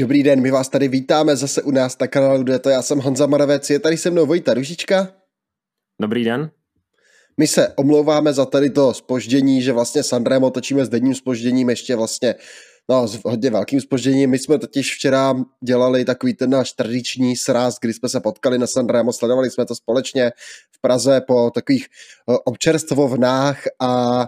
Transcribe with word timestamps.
Dobrý 0.00 0.22
den, 0.22 0.40
my 0.40 0.50
vás 0.50 0.68
tady 0.68 0.88
vítáme 0.88 1.36
zase 1.36 1.62
u 1.62 1.70
nás 1.70 1.98
na 2.00 2.06
kanálu 2.06 2.42
kde 2.42 2.58
to 2.58 2.68
já 2.68 2.82
jsem 2.82 2.98
Honza 2.98 3.26
Moravec, 3.26 3.70
je 3.70 3.78
tady 3.78 3.96
se 3.96 4.10
mnou 4.10 4.26
Vojta 4.26 4.54
Ružička. 4.54 5.08
Dobrý 6.00 6.24
den. 6.24 6.50
My 7.36 7.46
se 7.46 7.68
omlouváme 7.76 8.32
za 8.32 8.46
tady 8.46 8.70
to 8.70 8.94
spoždění, 8.94 9.62
že 9.62 9.72
vlastně 9.72 10.02
s 10.02 10.12
Andrem 10.12 10.42
točíme 10.50 10.84
s 10.84 10.88
denním 10.88 11.14
spožděním, 11.14 11.70
ještě 11.70 11.96
vlastně 11.96 12.34
no, 12.88 13.08
s 13.08 13.18
hodně 13.24 13.50
velkým 13.50 13.80
spožděním. 13.80 14.30
My 14.30 14.38
jsme 14.38 14.58
totiž 14.58 14.94
včera 14.94 15.34
dělali 15.64 16.04
takový 16.04 16.34
ten 16.34 16.50
náš 16.50 16.72
tradiční 16.72 17.36
sraz, 17.36 17.76
kdy 17.80 17.92
jsme 17.92 18.08
se 18.08 18.20
potkali 18.20 18.58
na 18.58 18.66
Sanremo, 18.66 19.12
sledovali 19.12 19.50
jsme 19.50 19.66
to 19.66 19.74
společně 19.74 20.32
v 20.72 20.80
Praze 20.80 21.20
po 21.20 21.50
takových 21.50 21.86
eh, 21.86 22.36
občerstvovnách 22.44 23.62
a 23.80 24.26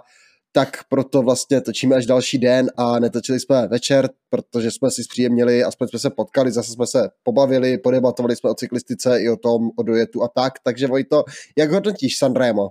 tak 0.52 0.84
proto 0.88 1.22
vlastně 1.22 1.60
točíme 1.60 1.96
až 1.96 2.06
další 2.06 2.38
den 2.38 2.70
a 2.76 2.98
netočili 2.98 3.40
jsme 3.40 3.68
večer, 3.68 4.10
protože 4.30 4.70
jsme 4.70 4.90
si 4.90 5.04
zpříjemnili, 5.04 5.64
aspoň 5.64 5.88
jsme 5.88 5.98
se 5.98 6.10
potkali, 6.10 6.52
zase 6.52 6.72
jsme 6.72 6.86
se 6.86 7.10
pobavili, 7.22 7.78
podebatovali 7.78 8.36
jsme 8.36 8.50
o 8.50 8.54
cyklistice 8.54 9.22
i 9.22 9.28
o 9.28 9.36
tom, 9.36 9.70
o 9.76 9.82
dojetu 9.82 10.22
a 10.22 10.28
tak. 10.28 10.52
Takže 10.64 10.86
Vojto, 10.86 11.24
jak 11.58 11.70
hodnotíš 11.70 12.18
Sanremo? 12.18 12.62
Uh, 12.62 12.70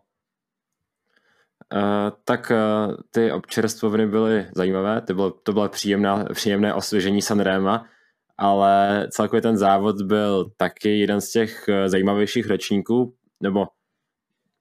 tak 2.25 2.51
uh, 2.51 2.95
ty 3.11 3.31
občerstvovny 3.31 4.07
byly 4.07 4.47
zajímavé, 4.55 5.01
to 5.01 5.13
bylo, 5.13 5.31
to 5.31 5.53
bylo 5.53 5.69
příjemná, 5.69 6.25
příjemné 6.33 6.73
osvěžení 6.73 7.21
Sanrema, 7.21 7.85
ale 8.37 9.07
celkově 9.11 9.41
ten 9.41 9.57
závod 9.57 10.01
byl 10.01 10.51
taky 10.57 10.99
jeden 10.99 11.21
z 11.21 11.31
těch 11.31 11.65
uh, 11.69 11.87
zajímavějších 11.87 12.47
ročníků, 12.47 13.13
nebo 13.43 13.65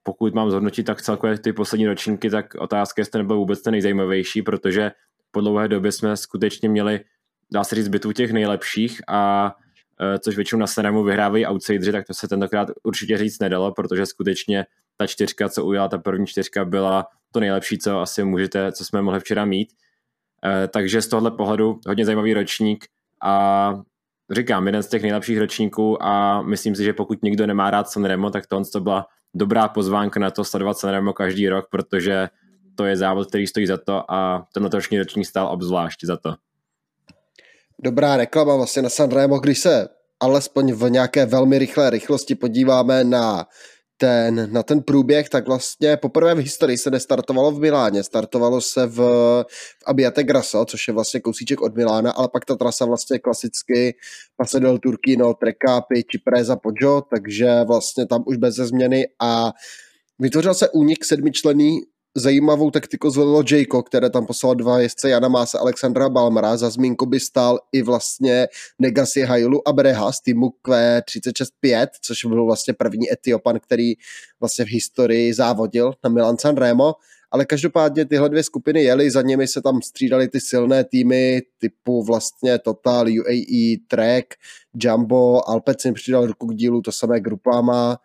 pokud 0.03 0.35
mám 0.35 0.51
zhodnotit 0.51 0.83
tak 0.83 1.03
celkově 1.03 1.39
ty 1.39 1.53
poslední 1.53 1.87
ročníky, 1.87 2.31
tak 2.31 2.55
otázka, 2.55 3.01
jestli 3.01 3.19
nebyl 3.19 3.37
vůbec 3.37 3.63
ten 3.63 3.73
nejzajímavější, 3.73 4.43
protože 4.43 4.91
po 5.31 5.41
dlouhé 5.41 5.69
době 5.69 5.93
jsme 5.93 6.17
skutečně 6.17 6.69
měli, 6.69 7.01
dá 7.53 7.65
se 7.65 7.75
říct, 7.75 7.89
bitvu 7.89 8.13
těch 8.13 8.33
nejlepších 8.33 9.01
a 9.09 9.53
což 10.21 10.37
většinou 10.37 10.61
na 10.61 10.67
Sanremu 10.67 11.05
vyhrávají 11.05 11.47
outsidři, 11.47 11.93
tak 11.93 12.07
to 12.07 12.15
se 12.15 12.29
tentokrát 12.29 12.69
určitě 12.83 13.19
říct 13.19 13.39
nedalo, 13.39 13.73
protože 13.73 14.07
skutečně 14.07 14.67
ta 14.97 15.07
čtyřka, 15.07 15.49
co 15.49 15.65
udělala 15.65 15.89
ta 15.89 15.99
první 15.99 16.27
čtyřka, 16.27 16.65
byla 16.65 17.07
to 17.33 17.41
nejlepší, 17.41 17.79
co 17.79 18.01
asi 18.01 18.25
můžete, 18.25 18.73
co 18.73 18.85
jsme 18.85 19.03
mohli 19.03 19.21
včera 19.21 19.45
mít. 19.45 19.69
E, 20.45 20.69
takže 20.69 21.03
z 21.03 21.09
tohohle 21.09 21.31
pohledu 21.31 21.81
hodně 21.87 22.05
zajímavý 22.05 22.35
ročník 22.35 22.85
a 23.23 23.75
říkám, 24.31 24.67
jeden 24.67 24.83
z 24.83 24.89
těch 24.89 25.03
nejlepších 25.03 25.39
ročníků 25.39 26.03
a 26.03 26.43
myslím 26.43 26.75
si, 26.75 26.85
že 26.85 26.93
pokud 26.93 27.23
někdo 27.23 27.47
nemá 27.47 27.71
rád 27.71 27.89
Sanremo, 27.89 28.31
tak 28.31 28.47
tohle 28.47 28.65
to 28.73 28.81
byla 28.81 29.07
dobrá 29.35 29.69
pozvánka 29.69 30.21
na 30.21 30.31
to 30.31 30.45
sledovat 30.45 30.79
Sanremo 30.79 31.13
každý 31.13 31.49
rok, 31.49 31.67
protože 31.71 32.29
to 32.75 32.85
je 32.85 32.97
závod, 32.97 33.29
který 33.29 33.47
stojí 33.47 33.67
za 33.67 33.77
to 33.77 34.13
a 34.13 34.47
ten 34.55 34.63
letošní 34.63 34.99
ročník 34.99 35.27
stál 35.27 35.49
obzvlášť 35.53 36.05
za 36.05 36.17
to. 36.17 36.35
Dobrá 37.83 38.17
reklama 38.17 38.57
vlastně 38.57 38.83
na 38.83 38.89
Sanremo, 38.89 39.39
když 39.39 39.59
se 39.59 39.89
alespoň 40.21 40.73
v 40.73 40.91
nějaké 40.91 41.27
velmi 41.27 41.59
rychlé 41.59 41.91
rychlosti 41.91 42.35
podíváme 42.35 43.05
na 43.05 43.47
ten, 44.01 44.53
na 44.53 44.63
ten 44.63 44.83
průběh, 44.83 45.29
tak 45.29 45.47
vlastně 45.47 45.97
poprvé 45.97 46.35
v 46.35 46.39
historii 46.39 46.79
se 46.79 46.91
nestartovalo 46.91 47.53
v 47.53 47.61
Miláně, 47.61 48.03
startovalo 48.03 48.61
se 48.61 48.87
v, 48.87 48.97
v 49.79 49.83
Abiate 49.87 50.23
Grasso, 50.23 50.65
což 50.65 50.89
je 50.89 50.95
vlastně 50.95 51.21
kousíček 51.21 51.61
od 51.61 51.77
Milána, 51.77 52.11
ale 52.11 52.29
pak 52.33 52.45
ta 52.45 52.57
trasa 52.57 52.85
vlastně 52.85 53.19
klasicky 53.19 53.95
Passe 54.37 54.61
del 54.61 54.79
Turquino, 54.79 55.35
Trecápy, 55.35 56.05
Cipresa, 56.11 56.57
Poggio, 56.57 57.03
takže 57.15 57.61
vlastně 57.67 58.07
tam 58.07 58.23
už 58.27 58.37
bez 58.37 58.55
změny 58.55 59.09
a 59.21 59.53
vytvořil 60.19 60.55
se 60.55 60.69
únik 60.69 61.05
sedmičlený 61.05 61.81
zajímavou 62.15 62.71
taktiku 62.71 63.11
zvolilo 63.11 63.43
Jayko, 63.51 63.83
které 63.83 64.11
tam 64.11 64.27
poslalo 64.27 64.55
dva 64.55 64.81
jezdce 64.81 65.11
Jana 65.11 65.29
Máse 65.29 65.59
Alexandra 65.59 66.09
Balmara. 66.09 66.57
Za 66.57 66.71
zmínku 66.71 67.07
by 67.07 67.21
stál 67.21 67.59
i 67.73 67.83
vlastně 67.83 68.49
Negasi 68.79 69.23
Hajulu 69.23 69.69
Abreha 69.69 70.13
z 70.13 70.21
týmu 70.21 70.47
Q365, 70.65 71.87
což 72.03 72.25
byl 72.25 72.45
vlastně 72.45 72.75
první 72.75 73.13
Etiopan, 73.13 73.61
který 73.61 73.93
vlastně 74.41 74.65
v 74.65 74.69
historii 74.69 75.35
závodil 75.35 75.93
na 76.05 76.11
Milan 76.11 76.39
San 76.39 76.57
Remo. 76.57 76.95
Ale 77.33 77.45
každopádně 77.45 78.05
tyhle 78.05 78.29
dvě 78.29 78.43
skupiny 78.43 78.83
jeli, 78.83 79.11
za 79.11 79.23
nimi 79.23 79.49
se 79.49 79.63
tam 79.63 79.83
střídali 79.83 80.29
ty 80.29 80.41
silné 80.41 80.85
týmy 80.85 81.43
typu 81.59 82.03
vlastně 82.03 82.59
Total, 82.59 83.07
UAE, 83.07 83.77
Trek, 83.89 84.35
Jumbo, 84.75 85.49
Alpecin 85.49 85.95
přidal 85.95 86.27
ruku 86.27 86.47
k 86.47 86.55
dílu, 86.55 86.83
to 86.83 86.93
samé 86.93 87.21
Grupama, 87.21 87.99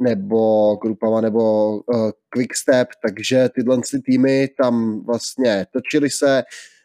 nebo 0.00 0.74
Grupama 0.76 1.20
nebo 1.20 1.70
uh, 1.76 2.10
Quickstep, 2.28 2.88
takže 3.06 3.48
tyhle 3.54 3.80
týmy 4.04 4.48
tam 4.62 5.04
vlastně 5.06 5.66
točili 5.72 6.10
se, 6.10 6.42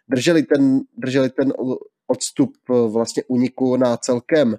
drželi 0.10 0.44
ten, 0.44 0.82
drželi 0.98 1.30
ten 1.30 1.54
odstup 2.08 2.54
eh, 2.70 2.74
vlastně 2.90 3.24
uniku 3.28 3.78
na 3.78 3.98
celkem 3.98 4.58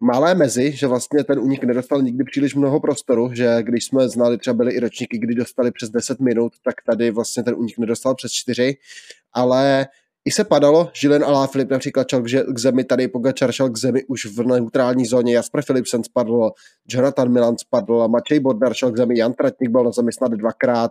malé 0.00 0.34
mezi, 0.34 0.72
že 0.72 0.86
vlastně 0.86 1.24
ten 1.24 1.38
unik 1.38 1.64
nedostal 1.64 2.02
nikdy 2.02 2.24
příliš 2.24 2.54
mnoho 2.54 2.80
prostoru, 2.80 3.30
že 3.34 3.62
když 3.62 3.84
jsme 3.84 4.08
znali, 4.08 4.38
třeba 4.38 4.54
byly 4.54 4.72
i 4.72 4.80
ročníky, 4.80 5.18
kdy 5.18 5.34
dostali 5.34 5.70
přes 5.70 5.90
10 5.90 6.20
minut, 6.20 6.52
tak 6.64 6.74
tady 6.86 7.10
vlastně 7.10 7.42
ten 7.42 7.54
unik 7.54 7.78
nedostal 7.78 8.14
přes 8.14 8.32
4, 8.32 8.76
ale 9.32 9.86
i 10.28 10.30
se 10.30 10.44
padalo, 10.44 10.90
Žilen 10.92 11.24
a 11.24 11.46
Filip 11.46 11.70
například 11.70 12.08
šel 12.08 12.22
k 12.52 12.58
zemi, 12.58 12.84
tady 12.84 13.08
Pogačar 13.08 13.52
šel 13.52 13.70
k 13.70 13.76
zemi 13.76 14.04
už 14.04 14.26
v 14.26 14.46
neutrální 14.46 15.06
zóně, 15.06 15.34
Jasper 15.34 15.64
Philipsen 15.64 16.04
spadl, 16.04 16.50
Jonathan 16.88 17.32
Milan 17.32 17.58
spadl, 17.58 18.08
Matěj 18.08 18.40
Bodnar 18.40 18.74
šel 18.74 18.92
k 18.92 18.96
zemi, 18.96 19.18
Jan 19.18 19.32
Tratník 19.32 19.70
byl 19.70 19.84
na 19.84 19.90
zemi 19.90 20.12
snad 20.12 20.32
dvakrát, 20.32 20.90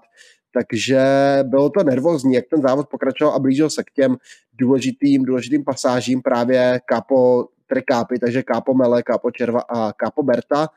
takže 0.54 1.02
bylo 1.44 1.70
to 1.70 1.84
nervózní, 1.84 2.34
jak 2.34 2.46
ten 2.50 2.62
závod 2.62 2.88
pokračoval 2.90 3.36
a 3.36 3.40
blížil 3.40 3.70
se 3.70 3.84
k 3.84 3.92
těm 3.96 4.18
důležitým, 4.54 5.24
důležitým 5.24 5.64
pasážím 5.64 6.22
právě 6.22 6.80
Kapo 6.86 7.46
Trekápy, 7.68 8.20
takže 8.20 8.44
Kápo 8.44 8.74
Mele, 8.74 9.04
Kápo 9.04 9.32
Červa 9.32 9.62
a 9.70 9.94
Kápo 9.94 10.24
Berta 10.24 10.68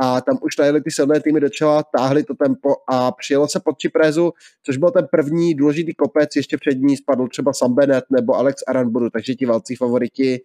a 0.00 0.20
tam 0.20 0.38
už 0.42 0.56
najeli 0.56 0.80
ty 0.82 0.90
silné 0.90 1.20
týmy 1.20 1.40
do 1.40 1.48
táhli 1.96 2.24
to 2.24 2.34
tempo 2.34 2.74
a 2.88 3.12
přijelo 3.12 3.48
se 3.48 3.60
pod 3.60 3.78
Čiprézu, 3.78 4.32
což 4.62 4.76
byl 4.76 4.90
ten 4.90 5.06
první 5.10 5.54
důležitý 5.54 5.94
kopec, 5.94 6.36
ještě 6.36 6.56
před 6.56 6.78
ní 6.78 6.96
spadl 6.96 7.28
třeba 7.28 7.52
Sam 7.52 7.74
Bennett 7.74 8.06
nebo 8.10 8.34
Alex 8.34 8.62
Aranburu, 8.68 9.10
takže 9.10 9.34
ti 9.34 9.46
velcí 9.46 9.76
favoriti, 9.76 10.40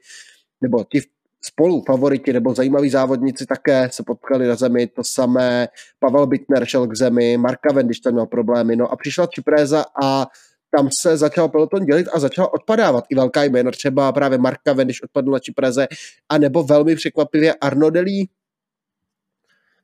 nebo 0.62 0.84
ti 0.84 1.02
spolu 1.46 1.84
favoriti 1.88 2.34
nebo 2.34 2.54
zajímaví 2.54 2.90
závodníci 2.90 3.46
také 3.46 3.90
se 3.92 4.04
potkali 4.04 4.48
na 4.48 4.56
zemi, 4.56 4.88
to 4.88 5.04
samé 5.04 5.68
Pavel 6.00 6.28
Bittner 6.28 6.66
šel 6.66 6.88
k 6.88 6.98
zemi, 6.98 7.38
Marka 7.38 7.82
když 7.82 8.00
tam 8.00 8.14
měl 8.14 8.26
problémy, 8.26 8.76
no 8.76 8.92
a 8.92 8.96
přišla 8.96 9.28
Čipréza 9.28 9.86
a 10.04 10.28
tam 10.78 10.90
se 11.02 11.18
začal 11.18 11.50
peloton 11.50 11.86
dělit 11.86 12.08
a 12.14 12.20
začal 12.20 12.50
odpadávat 12.54 13.04
i 13.10 13.16
velká 13.16 13.44
jména, 13.44 13.72
třeba 13.72 14.12
právě 14.12 14.38
Marka 14.38 14.74
když 14.74 15.04
odpadl 15.04 15.32
na 15.32 15.40
Čipreze, 15.40 15.88
a 16.30 16.38
nebo 16.38 16.64
velmi 16.64 16.96
překvapivě 16.96 17.54
Arno 17.54 17.90
Delí, 17.90 18.30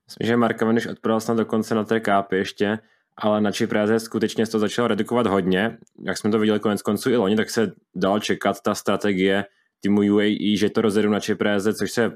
Myslím, 0.09 0.27
že 0.27 0.37
Mark 0.37 0.57
Cavendish 0.57 0.87
odpadal 0.87 1.19
snad 1.19 1.37
dokonce 1.37 1.75
na 1.75 1.83
té 1.83 1.99
kápy 1.99 2.35
ještě, 2.35 2.79
ale 3.17 3.41
na 3.41 3.51
Čipráze 3.51 3.99
skutečně 3.99 4.47
to 4.47 4.59
začalo 4.59 4.87
redukovat 4.87 5.27
hodně. 5.27 5.77
Jak 6.05 6.17
jsme 6.17 6.31
to 6.31 6.39
viděli 6.39 6.59
konec 6.59 6.81
konců 6.81 7.09
i 7.09 7.17
loni, 7.17 7.35
tak 7.35 7.49
se 7.49 7.71
dalo 7.95 8.19
čekat 8.19 8.61
ta 8.61 8.75
strategie 8.75 9.45
týmu 9.81 10.01
UAE, 10.01 10.57
že 10.57 10.69
to 10.69 10.81
rozjedu 10.81 11.09
na 11.09 11.19
Čipráze, 11.19 11.73
což 11.73 11.91
se 11.91 12.11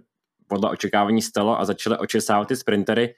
podle 0.48 0.70
očekávání 0.70 1.22
stalo 1.22 1.60
a 1.60 1.66
začaly 1.66 1.98
očesávat 1.98 2.48
ty 2.48 2.56
sprintery. 2.56 3.16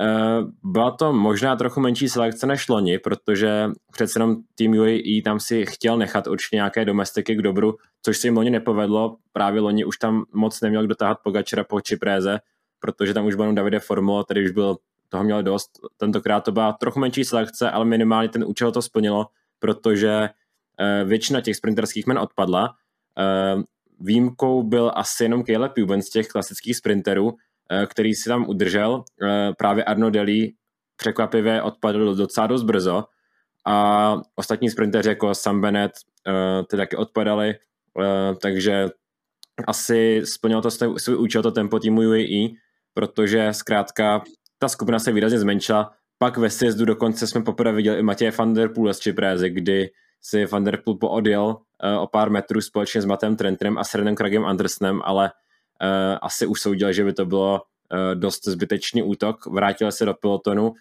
Eh, 0.00 0.38
byla 0.64 0.90
to 0.90 1.12
možná 1.12 1.56
trochu 1.56 1.80
menší 1.80 2.08
selekce 2.08 2.46
než 2.46 2.68
loni, 2.68 2.98
protože 2.98 3.70
přece 3.92 4.18
jenom 4.18 4.36
tým 4.54 4.72
UAE 4.72 5.22
tam 5.24 5.40
si 5.40 5.66
chtěl 5.66 5.96
nechat 5.96 6.26
určitě 6.26 6.56
nějaké 6.56 6.84
domestiky 6.84 7.34
k 7.34 7.42
dobru, 7.42 7.74
což 8.02 8.18
se 8.18 8.26
jim 8.26 8.36
loni 8.36 8.50
nepovedlo. 8.50 9.16
Právě 9.32 9.60
loni 9.60 9.84
už 9.84 9.98
tam 9.98 10.24
moc 10.32 10.60
neměl 10.60 10.84
kdo 10.84 10.94
tahat 10.94 11.18
Pogačera 11.24 11.64
po 11.64 11.80
Čipréze, 11.80 12.38
protože 12.84 13.14
tam 13.14 13.26
už 13.26 13.34
byl 13.34 13.52
Davide 13.52 13.80
Formulo, 13.80 14.24
tady 14.24 14.44
už 14.44 14.50
byl, 14.50 14.76
toho 15.08 15.24
měl 15.24 15.42
dost. 15.42 15.70
Tentokrát 15.96 16.40
to 16.40 16.52
byla 16.52 16.72
trochu 16.72 17.00
menší 17.00 17.24
selekce, 17.24 17.70
ale 17.70 17.84
minimálně 17.84 18.28
ten 18.28 18.44
účel 18.44 18.72
to 18.72 18.82
splnilo, 18.82 19.26
protože 19.58 20.20
uh, 20.20 21.08
většina 21.08 21.40
těch 21.40 21.56
sprinterských 21.56 22.06
men 22.06 22.18
odpadla. 22.18 22.68
Uh, 22.68 23.62
výjimkou 24.00 24.62
byl 24.62 24.92
asi 24.94 25.24
jenom 25.24 25.44
Caleb 25.44 25.78
Ewan 25.78 26.02
z 26.02 26.10
těch 26.10 26.28
klasických 26.28 26.76
sprinterů, 26.76 27.24
uh, 27.24 27.36
který 27.86 28.14
si 28.14 28.28
tam 28.28 28.48
udržel. 28.48 29.04
Právě 29.58 29.84
Arno 29.84 30.10
Deli 30.10 30.52
překvapivě 30.96 31.62
odpadl 31.62 32.14
docela 32.14 32.46
dost 32.46 32.62
brzo 32.62 33.04
a 33.64 34.16
ostatní 34.34 34.70
sprinteři 34.70 35.08
jako 35.08 35.34
Sam 35.34 35.60
Bennett 35.60 35.92
ty 36.70 36.76
taky 36.76 36.96
odpadali, 36.96 37.54
takže 38.40 38.88
asi 39.66 40.22
splnilo 40.24 40.62
to 40.62 40.70
svůj, 40.70 41.00
svůj 41.00 41.16
účel 41.16 41.42
to 41.42 41.50
tempo 41.50 41.78
týmu 41.78 42.00
UAE 42.00 42.63
protože 42.94 43.52
zkrátka 43.52 44.22
ta 44.58 44.68
skupina 44.68 44.98
se 44.98 45.12
výrazně 45.12 45.38
zmenšila. 45.38 45.92
Pak 46.18 46.36
ve 46.36 46.50
sjezdu 46.50 46.84
dokonce 46.84 47.26
jsme 47.26 47.42
poprvé 47.42 47.72
viděli 47.72 47.98
i 47.98 48.02
Matěje 48.02 48.30
van 48.30 48.54
der 48.54 48.68
Poel 48.68 48.94
z 48.94 49.00
Čiprézy, 49.00 49.50
kdy 49.50 49.90
si 50.20 50.46
van 50.46 50.64
der 50.64 50.82
Poel 50.84 50.96
poodjel 50.96 51.44
uh, 51.46 52.02
o 52.02 52.06
pár 52.06 52.30
metrů 52.30 52.60
společně 52.60 53.02
s 53.02 53.04
Matem 53.04 53.36
Trentrem 53.36 53.78
a 53.78 53.84
s 53.84 53.94
Renem 53.94 54.14
Kragem 54.14 54.44
Andersenem, 54.44 55.00
ale 55.04 55.24
uh, 55.24 56.18
asi 56.22 56.46
usoudil, 56.46 56.92
že 56.92 57.04
by 57.04 57.12
to 57.12 57.26
bylo 57.26 57.62
uh, 57.62 58.14
dost 58.14 58.44
zbytečný 58.44 59.02
útok. 59.02 59.46
Vrátil 59.46 59.92
se 59.92 60.04
do 60.04 60.14
pelotonu 60.14 60.74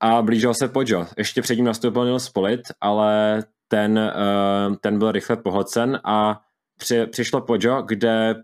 a 0.00 0.22
blížil 0.22 0.54
se 0.54 0.68
Pojo. 0.68 1.06
Ještě 1.16 1.42
předtím 1.42 1.64
nastoupil 1.64 2.04
Nils 2.04 2.24
Spolit, 2.24 2.60
ale 2.80 3.42
ten, 3.68 3.98
uh, 3.98 4.76
ten 4.76 4.98
byl 4.98 5.12
rychle 5.12 5.36
pohlcen 5.36 6.00
a 6.04 6.40
při, 6.78 7.06
přišlo 7.06 7.40
Pojo, 7.40 7.82
kde 7.82 8.34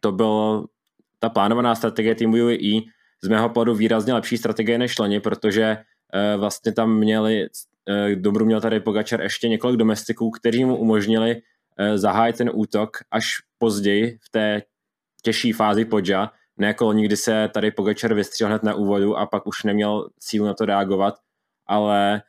to 0.00 0.12
byl 0.12 0.66
ta 1.18 1.28
plánovaná 1.28 1.74
strategie 1.74 2.14
týmu 2.14 2.36
UAE 2.36 2.80
z 3.24 3.28
mého 3.28 3.48
pohledu 3.48 3.74
výrazně 3.74 4.14
lepší 4.14 4.38
strategie 4.38 4.78
než 4.78 4.98
loni, 4.98 5.20
protože 5.20 5.76
uh, 5.76 6.40
vlastně 6.40 6.72
tam 6.72 6.98
měli, 6.98 7.46
uh, 7.88 8.20
Dobru 8.20 8.44
měl 8.44 8.60
tady 8.60 8.80
Pogačar 8.80 9.20
ještě 9.20 9.48
několik 9.48 9.76
domestiků, 9.76 10.30
kteří 10.30 10.64
mu 10.64 10.76
umožnili 10.76 11.34
uh, 11.34 11.96
zahájit 11.96 12.36
ten 12.36 12.50
útok 12.54 12.90
až 13.10 13.26
později 13.58 14.18
v 14.22 14.30
té 14.30 14.62
těžší 15.22 15.52
fázi 15.52 15.84
Podža, 15.84 16.30
ne 16.58 16.66
jako 16.66 16.84
loni, 16.84 17.04
kdy 17.04 17.16
se 17.16 17.48
tady 17.54 17.70
Pogačar 17.70 18.14
vystřel 18.14 18.48
hned 18.48 18.62
na 18.62 18.74
úvodu 18.74 19.16
a 19.16 19.26
pak 19.26 19.46
už 19.46 19.64
neměl 19.64 20.08
sílu 20.20 20.46
na 20.46 20.54
to 20.54 20.64
reagovat, 20.64 21.14
ale 21.66 22.22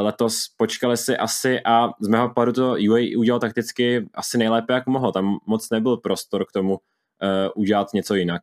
letos 0.00 0.44
počkali 0.56 0.96
si 0.96 1.16
asi 1.16 1.60
a 1.64 1.88
z 2.00 2.08
mého 2.08 2.30
pohledu 2.34 2.52
to 2.52 2.76
UAE 2.88 3.16
udělal 3.16 3.40
takticky 3.40 4.08
asi 4.14 4.38
nejlépe, 4.38 4.72
jak 4.72 4.86
mohl. 4.86 5.12
Tam 5.12 5.36
moc 5.46 5.70
nebyl 5.70 5.96
prostor 5.96 6.44
k 6.44 6.52
tomu 6.52 6.78
udělat 7.54 7.92
něco 7.94 8.14
jinak 8.14 8.42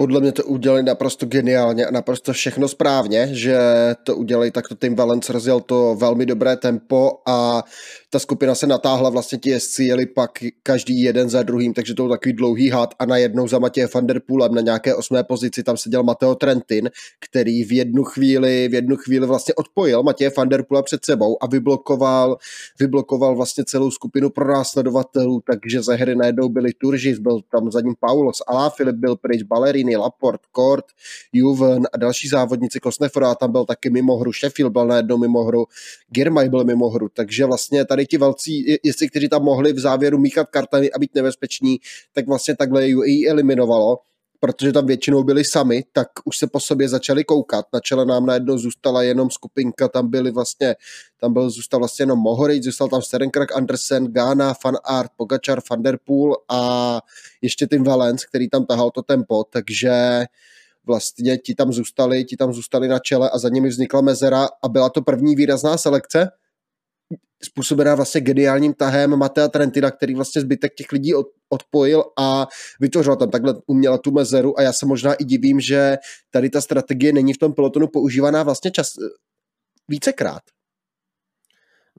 podle 0.00 0.20
mě 0.20 0.32
to 0.32 0.44
udělali 0.44 0.82
naprosto 0.82 1.26
geniálně 1.26 1.86
a 1.86 1.90
naprosto 1.90 2.32
všechno 2.32 2.68
správně, 2.68 3.28
že 3.32 3.58
to 4.04 4.16
udělali 4.16 4.50
takto 4.50 4.74
Tim 4.74 4.96
Valence 4.96 5.32
rozjel 5.32 5.60
to 5.60 5.96
velmi 6.00 6.26
dobré 6.26 6.56
tempo 6.56 7.10
a 7.26 7.64
ta 8.10 8.18
skupina 8.18 8.54
se 8.54 8.66
natáhla, 8.66 9.10
vlastně 9.10 9.38
ti 9.38 9.50
jezdci 9.50 9.84
jeli 9.84 10.06
pak 10.06 10.30
každý 10.62 11.02
jeden 11.02 11.30
za 11.30 11.42
druhým, 11.42 11.74
takže 11.74 11.94
to 11.94 12.02
byl 12.02 12.10
takový 12.10 12.32
dlouhý 12.32 12.70
had 12.70 12.94
a 12.98 13.06
najednou 13.06 13.48
za 13.48 13.58
Matěje 13.58 13.88
van 13.94 14.06
der 14.06 14.20
Poolem 14.26 14.54
na 14.54 14.60
nějaké 14.60 14.94
osmé 14.94 15.24
pozici 15.24 15.62
tam 15.62 15.76
seděl 15.76 16.02
Mateo 16.02 16.34
Trentin, 16.34 16.90
který 17.20 17.64
v 17.64 17.72
jednu 17.72 18.04
chvíli, 18.04 18.68
v 18.68 18.74
jednu 18.74 18.96
chvíli 18.96 19.26
vlastně 19.26 19.54
odpojil 19.54 20.02
Matěje 20.02 20.30
van 20.36 20.48
der 20.48 20.62
Poola 20.62 20.82
před 20.82 21.04
sebou 21.04 21.42
a 21.42 21.46
vyblokoval, 21.46 22.36
vyblokoval 22.80 23.36
vlastně 23.36 23.64
celou 23.64 23.90
skupinu 23.90 24.30
pro 24.30 24.48
následovatelů, 24.48 25.42
takže 25.50 25.82
ze 25.82 25.94
hry 25.94 26.16
najednou 26.16 26.48
byli 26.48 26.72
Turžis, 26.72 27.18
byl 27.18 27.40
tam 27.52 27.70
za 27.70 27.80
ním 27.80 27.94
Paulos, 28.00 28.42
Alá 28.46 28.70
Filip 28.70 28.96
byl 28.96 29.16
pryč, 29.16 29.42
Ballerini, 29.90 29.96
Laport, 29.96 30.40
Kort, 30.52 30.84
Juven 31.32 31.86
a 31.92 31.96
další 31.96 32.28
závodníci 32.28 32.80
Kosnefora, 32.80 33.34
tam 33.34 33.52
byl 33.52 33.64
taky 33.64 33.90
mimo 33.90 34.16
hru, 34.16 34.32
Sheffield 34.32 34.72
byl 34.72 34.86
najednou 34.86 35.18
mimo 35.18 35.44
hru, 35.44 35.66
Girmay 36.10 36.48
byl 36.48 36.64
mimo 36.64 36.90
hru, 36.90 37.08
takže 37.08 37.46
vlastně 37.46 37.84
tady 37.84 38.06
ti 38.06 38.18
velcí 38.18 38.76
jestli 38.82 39.08
kteří 39.08 39.28
tam 39.28 39.42
mohli 39.42 39.72
v 39.72 39.78
závěru 39.78 40.18
míchat 40.18 40.50
kartami 40.50 40.92
a 40.92 40.98
být 40.98 41.14
nebezpeční, 41.14 41.78
tak 42.12 42.26
vlastně 42.26 42.56
takhle 42.56 42.94
UAE 42.94 43.28
eliminovalo 43.28 43.98
protože 44.40 44.72
tam 44.72 44.86
většinou 44.86 45.22
byli 45.22 45.44
sami, 45.44 45.84
tak 45.92 46.08
už 46.24 46.38
se 46.38 46.46
po 46.46 46.60
sobě 46.60 46.88
začali 46.88 47.24
koukat. 47.24 47.66
Na 47.72 47.80
čele 47.80 48.06
nám 48.06 48.26
najednou 48.26 48.58
zůstala 48.58 49.02
jenom 49.02 49.30
skupinka, 49.30 49.88
tam 49.88 50.10
byli 50.10 50.30
vlastně, 50.30 50.76
tam 51.20 51.32
byl 51.32 51.50
zůstal 51.50 51.80
vlastně 51.80 52.02
jenom 52.02 52.18
Mohoric, 52.18 52.64
zůstal 52.64 52.88
tam 52.88 53.02
Serenkrak, 53.02 53.56
Andersen, 53.56 54.04
Ghana, 54.04 54.54
Fan 54.54 54.76
Art, 54.84 55.10
Pogačar, 55.16 55.60
Van 55.70 55.82
Der 55.82 55.98
Poel 56.04 56.36
a 56.48 57.00
ještě 57.42 57.66
Tim 57.66 57.84
Valens, 57.84 58.24
který 58.24 58.48
tam 58.48 58.66
tahal 58.66 58.90
to 58.90 59.02
tempo, 59.02 59.44
takže 59.44 60.24
vlastně 60.86 61.38
ti 61.38 61.54
tam 61.54 61.72
zůstali, 61.72 62.24
ti 62.24 62.36
tam 62.36 62.52
zůstali 62.52 62.88
na 62.88 62.98
čele 62.98 63.30
a 63.30 63.38
za 63.38 63.48
nimi 63.48 63.68
vznikla 63.68 64.00
mezera 64.00 64.48
a 64.62 64.68
byla 64.68 64.88
to 64.88 65.02
první 65.02 65.36
výrazná 65.36 65.76
selekce, 65.76 66.30
způsobená 67.44 67.94
vlastně 67.94 68.20
geniálním 68.20 68.74
tahem 68.74 69.16
Matea 69.16 69.48
Trentina, 69.48 69.90
který 69.90 70.14
vlastně 70.14 70.42
zbytek 70.42 70.74
těch 70.74 70.92
lidí 70.92 71.12
odpojil 71.48 72.04
a 72.18 72.46
vytvořil 72.80 73.16
tam 73.16 73.30
takhle 73.30 73.54
uměla 73.66 73.98
tu 73.98 74.10
mezeru 74.10 74.58
a 74.58 74.62
já 74.62 74.72
se 74.72 74.86
možná 74.86 75.14
i 75.14 75.24
divím, 75.24 75.60
že 75.60 75.96
tady 76.30 76.50
ta 76.50 76.60
strategie 76.60 77.12
není 77.12 77.32
v 77.32 77.38
tom 77.38 77.52
pelotonu 77.52 77.86
používaná 77.86 78.42
vlastně 78.42 78.70
čas 78.70 78.88
vícekrát. 79.88 80.42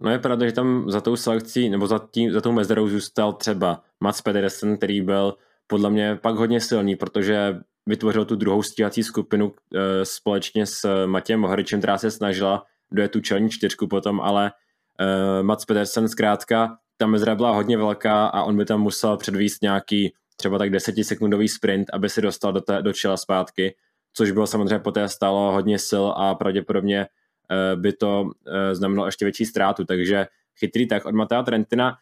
No 0.02 0.12
je 0.12 0.20
pravda, 0.20 0.46
že 0.46 0.52
tam 0.52 0.92
za 0.92 1.02
tou 1.02 1.16
selekcí 1.16 1.70
nebo 1.70 1.88
za, 1.88 2.08
tím, 2.12 2.32
za 2.32 2.42
tou 2.42 2.52
mezerou 2.52 2.88
zůstal 2.88 3.34
třeba 3.34 3.84
Mats 4.00 4.22
Pedersen, 4.22 4.78
který 4.78 5.02
byl 5.02 5.34
podle 5.68 5.90
mě 5.90 6.16
pak 6.22 6.36
hodně 6.36 6.62
silný, 6.62 6.96
protože 6.96 7.60
vytvořil 7.86 8.26
tu 8.26 8.36
druhou 8.36 8.64
stíhací 8.64 9.04
skupinu 9.04 9.54
e, 9.76 10.06
společně 10.06 10.66
s 10.66 11.06
Matějem 11.06 11.40
Mohoričem, 11.40 11.80
která 11.80 11.98
se 11.98 12.12
snažila 12.12 12.66
dojet 12.92 13.12
tu 13.12 13.20
čelní 13.20 13.50
čtyřku 13.50 13.88
potom, 13.88 14.22
ale 14.22 14.52
uh, 15.02 15.44
Mats 15.44 15.66
Pedersen 15.66 16.10
zkrátka, 16.10 16.78
ta 16.98 17.08
mezera 17.08 17.36
byla 17.36 17.52
hodně 17.52 17.78
velká 17.78 18.28
a 18.28 18.44
on 18.44 18.58
by 18.58 18.66
tam 18.66 18.82
musel 18.82 19.18
předvíst 19.18 19.62
nějaký 19.62 20.14
třeba 20.36 20.58
tak 20.58 20.70
desetisekundový 20.70 21.48
sprint, 21.48 21.88
aby 21.94 22.10
se 22.10 22.22
dostal 22.22 22.54
do, 22.54 22.62
té, 22.62 22.82
do 22.82 22.94
čela 22.94 23.18
zpátky, 23.18 23.76
což 24.14 24.32
bylo 24.32 24.48
samozřejmě 24.48 24.80
poté 24.80 25.10
stálo 25.10 25.52
hodně 25.52 25.80
sil 25.90 26.06
a 26.18 26.36
pravděpodobně 26.36 27.08
uh, 27.08 27.82
by 27.82 27.94
to 27.94 28.22
uh, 28.22 28.30
znamenalo 28.72 29.06
ještě 29.06 29.26
větší 29.26 29.46
ztrátu, 29.46 29.86
takže 29.86 30.28
chytrý 30.60 30.88
tak 30.88 31.06
od 31.06 31.16
Matea 31.16 31.44
Trentina, 31.44 31.96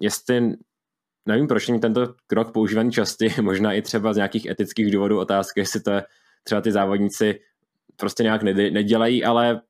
jestli 0.00 0.56
nevím, 1.26 1.46
proč 1.46 1.68
není 1.68 1.80
tento 1.80 2.14
krok 2.26 2.52
používaný 2.52 2.92
častěji, 2.92 3.34
možná 3.42 3.72
i 3.72 3.82
třeba 3.82 4.12
z 4.12 4.16
nějakých 4.16 4.46
etických 4.46 4.92
důvodů 4.92 5.18
otázky, 5.18 5.60
jestli 5.60 5.80
to 5.80 5.92
třeba 6.44 6.60
ty 6.60 6.72
závodníci 6.72 7.40
prostě 7.96 8.22
nějak 8.22 8.42
nedělají, 8.42 9.24
ale 9.24 9.60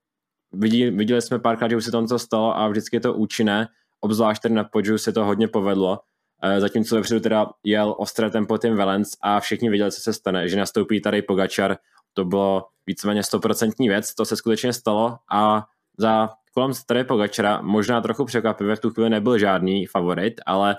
vidí, 0.52 0.90
viděli 0.90 1.22
jsme 1.22 1.38
párkrát, 1.38 1.68
že 1.68 1.76
už 1.76 1.84
se 1.84 1.90
to 1.90 2.00
něco 2.00 2.18
stalo 2.18 2.58
a 2.58 2.68
vždycky 2.68 2.96
je 2.96 3.00
to 3.00 3.14
účinné, 3.14 3.68
obzvlášť 4.00 4.42
tady 4.42 4.54
na 4.54 4.64
podžu 4.64 4.98
se 4.98 5.12
to 5.12 5.24
hodně 5.24 5.48
povedlo, 5.48 6.00
eh, 6.42 6.60
zatímco 6.60 6.96
vepředu 6.96 7.20
teda 7.20 7.46
jel 7.64 7.94
ostré 7.98 8.30
tempo 8.30 8.58
Tim 8.58 8.76
Valens 8.76 9.08
a 9.22 9.40
všichni 9.40 9.68
věděli, 9.68 9.92
co 9.92 10.00
se 10.00 10.12
stane, 10.12 10.48
že 10.48 10.56
nastoupí 10.56 11.00
tady 11.00 11.22
Pogačar, 11.22 11.76
to 12.12 12.24
bylo 12.24 12.66
víceméně 12.86 13.22
stoprocentní 13.22 13.88
věc, 13.88 14.14
to 14.14 14.24
se 14.24 14.36
skutečně 14.36 14.72
stalo 14.72 15.16
a 15.32 15.64
za 15.98 16.28
kolem 16.54 16.72
tady 16.86 17.04
Pogačara 17.04 17.60
možná 17.62 18.00
trochu 18.00 18.24
překvapivě 18.24 18.76
v 18.76 18.80
tu 18.80 18.90
chvíli 18.90 19.10
nebyl 19.10 19.38
žádný 19.38 19.86
favorit, 19.86 20.34
ale 20.46 20.76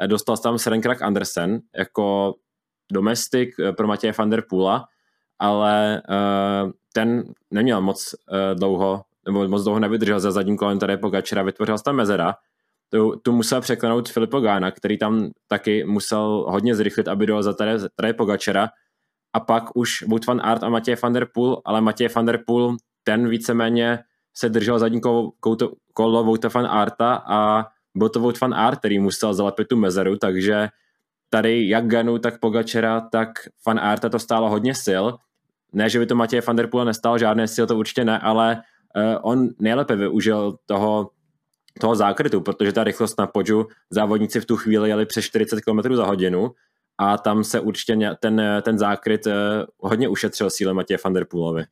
eh, 0.00 0.08
dostal 0.08 0.36
tam 0.36 0.58
Serenkrak 0.58 1.02
Andersen 1.02 1.60
jako 1.76 2.34
domestik 2.92 3.54
eh, 3.60 3.72
pro 3.72 3.86
Matěje 3.86 4.12
van 4.18 4.30
der 4.30 4.42
Poola, 4.48 4.84
ale 5.38 6.02
ten 6.96 7.24
neměl 7.50 7.80
moc 7.80 8.14
dlouho 8.54 9.02
nebo 9.26 9.48
moc 9.48 9.62
dlouho 9.62 9.80
nevydržel 9.80 10.20
za 10.20 10.30
zadním 10.30 10.56
kolem 10.56 10.78
tady 10.78 10.96
Pogačera, 10.96 11.42
vytvořil 11.42 11.78
se 11.78 11.84
tam 11.84 11.96
mezera, 11.96 12.34
tu, 12.88 13.16
tu 13.22 13.32
musel 13.32 13.60
překlenout 13.60 14.08
Filipo 14.08 14.40
Gána, 14.40 14.70
který 14.70 14.98
tam 14.98 15.30
taky 15.48 15.84
musel 15.84 16.44
hodně 16.48 16.74
zrychlit, 16.74 17.08
aby 17.08 17.26
dojel 17.26 17.42
za 17.42 17.52
tady, 17.52 17.70
tady 17.96 18.12
Pogačera 18.12 18.68
a 19.32 19.40
pak 19.40 19.76
už 19.76 20.02
Wout 20.02 20.26
van 20.26 20.40
Aert 20.44 20.62
a 20.62 20.68
Matěj 20.68 20.96
van 21.02 21.12
der 21.12 21.26
Poel, 21.34 21.62
ale 21.64 21.80
Matěj 21.80 22.08
van 22.08 22.26
der 22.26 22.42
Poel 22.46 22.76
ten 23.04 23.28
víceméně 23.28 23.98
se 24.34 24.48
držel 24.48 24.78
zadní 24.78 25.00
kolo, 25.00 25.32
kolo, 25.92 26.24
Wouta 26.24 26.48
van 26.54 26.66
Aerta 26.66 27.14
a 27.26 27.66
byl 27.94 28.08
to 28.08 28.20
Wout 28.20 28.40
van 28.40 28.54
Aert, 28.54 28.78
který 28.78 28.98
musel 28.98 29.34
zalepit 29.34 29.68
tu 29.68 29.76
mezeru, 29.76 30.16
takže 30.16 30.68
tady 31.30 31.68
jak 31.68 31.86
Ganu, 31.86 32.18
tak 32.18 32.40
Pogačera, 32.40 33.00
tak 33.00 33.28
van 33.66 33.78
Aerta 33.78 34.08
to 34.08 34.18
stálo 34.18 34.50
hodně 34.50 34.74
sil. 34.86 35.04
Ne, 35.74 35.90
že 35.90 35.98
by 35.98 36.06
to 36.06 36.14
Matěj 36.14 36.40
van 36.40 36.56
der 36.56 36.66
Poel 36.66 36.84
nestálo 36.84 37.18
žádné 37.18 37.48
sil, 37.54 37.66
to 37.66 37.76
určitě 37.76 38.04
ne, 38.04 38.18
ale 38.18 38.62
uh, 38.96 39.18
on 39.22 39.48
nejlépe 39.58 39.96
využil 39.96 40.58
toho, 40.66 41.10
toho 41.80 41.94
zákrytu, 41.94 42.40
protože 42.40 42.72
ta 42.72 42.84
rychlost 42.84 43.18
na 43.18 43.26
podžu 43.26 43.66
závodníci 43.90 44.40
v 44.40 44.46
tu 44.46 44.56
chvíli 44.56 44.88
jeli 44.88 45.06
přes 45.06 45.24
40 45.24 45.60
km 45.60 45.94
za 45.94 46.06
hodinu 46.06 46.50
a 46.98 47.18
tam 47.18 47.44
se 47.44 47.60
určitě 47.60 48.10
ten, 48.20 48.42
ten 48.62 48.78
zákryt 48.78 49.26
uh, 49.26 49.32
hodně 49.78 50.08
ušetřil 50.08 50.50
síle 50.50 50.74
Matěje 50.74 50.98
van 51.04 51.12
der 51.12 51.24
Poolovi. 51.24 51.64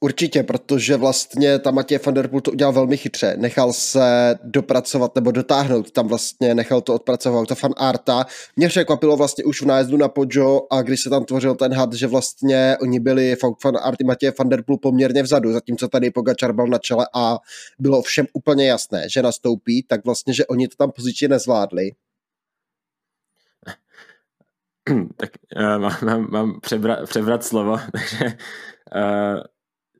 Určitě, 0.00 0.42
protože 0.42 0.96
vlastně 0.96 1.58
ta 1.58 1.70
Matěj 1.70 1.98
van 2.06 2.14
der 2.14 2.28
Poel 2.28 2.40
to 2.40 2.50
udělal 2.50 2.72
velmi 2.72 2.96
chytře. 2.96 3.34
Nechal 3.38 3.72
se 3.72 4.38
dopracovat 4.44 5.14
nebo 5.14 5.30
dotáhnout, 5.30 5.90
tam 5.90 6.08
vlastně 6.08 6.54
nechal 6.54 6.80
to 6.80 6.94
odpracovat 6.94 7.48
to 7.48 7.54
fan 7.54 7.72
Arta. 7.76 8.26
Mě 8.56 8.68
překvapilo 8.68 9.16
vlastně 9.16 9.44
už 9.44 9.62
v 9.62 9.66
nájezdu 9.66 9.96
na 9.96 10.08
Pojo 10.08 10.66
a 10.70 10.82
když 10.82 11.00
se 11.02 11.10
tam 11.10 11.24
tvořil 11.24 11.54
ten 11.54 11.74
had, 11.74 11.92
že 11.92 12.06
vlastně 12.06 12.76
oni 12.82 13.00
byli 13.00 13.36
fan 13.36 13.76
Art 13.82 14.00
i 14.00 14.04
Matěj 14.04 14.32
van 14.38 14.48
der 14.48 14.62
Poel 14.62 14.78
poměrně 14.78 15.22
vzadu, 15.22 15.52
zatímco 15.52 15.88
tady 15.88 16.10
Pogačar 16.10 16.52
byl 16.52 16.66
na 16.66 16.78
čele 16.78 17.06
a 17.14 17.38
bylo 17.78 18.02
všem 18.02 18.26
úplně 18.32 18.68
jasné, 18.68 19.04
že 19.08 19.22
nastoupí, 19.22 19.82
tak 19.82 20.04
vlastně, 20.04 20.34
že 20.34 20.46
oni 20.46 20.68
to 20.68 20.76
tam 20.76 20.90
pozičně 20.90 21.28
nezvládli. 21.28 21.90
tak 25.16 25.30
uh, 25.56 26.06
mám, 26.08 26.30
mám 26.30 26.60
přebrat, 26.60 27.08
přebrat 27.08 27.44
slovo, 27.44 27.78
takže 27.92 28.24
uh, 28.24 29.42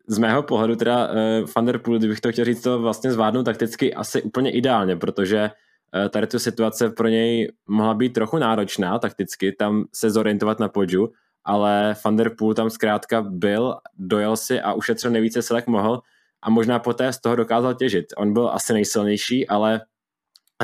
z 0.09 0.19
mého 0.19 0.43
pohledu 0.43 0.77
teda 0.77 1.09
uh, 1.09 1.15
Van 1.57 1.65
der 1.67 1.79
Poel, 1.79 1.99
kdybych 1.99 2.21
to 2.21 2.33
chtěl 2.33 2.45
říct, 2.45 2.63
to 2.63 2.79
vlastně 2.79 3.13
zvládnout 3.13 3.43
takticky 3.43 3.95
asi 3.95 4.23
úplně 4.23 4.51
ideálně, 4.51 4.97
protože 4.97 5.51
uh, 5.95 6.09
tady 6.09 6.27
tu 6.27 6.39
situace 6.39 6.91
pro 6.91 7.09
něj 7.09 7.53
mohla 7.69 7.95
být 7.95 8.13
trochu 8.13 8.39
náročná 8.39 8.99
takticky, 8.99 9.53
tam 9.53 9.85
se 9.95 10.11
zorientovat 10.11 10.59
na 10.59 10.69
podžu, 10.69 11.13
ale 11.45 11.97
Van 12.05 12.17
der 12.17 12.31
Poel 12.39 12.55
tam 12.55 12.71
zkrátka 12.71 13.23
byl, 13.23 13.75
dojel 13.99 14.37
si 14.37 14.61
a 14.61 14.73
ušetřil 14.73 15.11
nejvíce 15.11 15.43
se 15.43 15.55
jak 15.55 15.67
mohl 15.67 16.01
a 16.43 16.51
možná 16.51 16.79
poté 16.79 17.13
z 17.13 17.21
toho 17.21 17.37
dokázal 17.37 17.75
těžit. 17.75 18.07
On 18.17 18.33
byl 18.33 18.49
asi 18.49 18.73
nejsilnější, 18.73 19.49
ale 19.49 19.81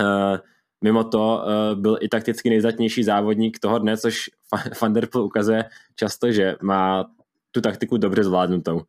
uh, 0.00 0.38
mimo 0.84 1.04
to 1.04 1.44
uh, 1.44 1.80
byl 1.80 1.98
i 2.00 2.08
takticky 2.08 2.50
nejzatnější 2.50 3.04
závodník 3.04 3.58
toho 3.58 3.78
dne, 3.78 3.96
což 3.96 4.30
Van 4.82 4.92
der 4.92 5.06
Poel 5.06 5.24
ukazuje 5.24 5.64
často, 5.96 6.32
že 6.32 6.56
má 6.62 7.04
tu 7.52 7.60
taktiku 7.60 7.96
dobře 7.96 8.24
zvládnutou. 8.24 8.82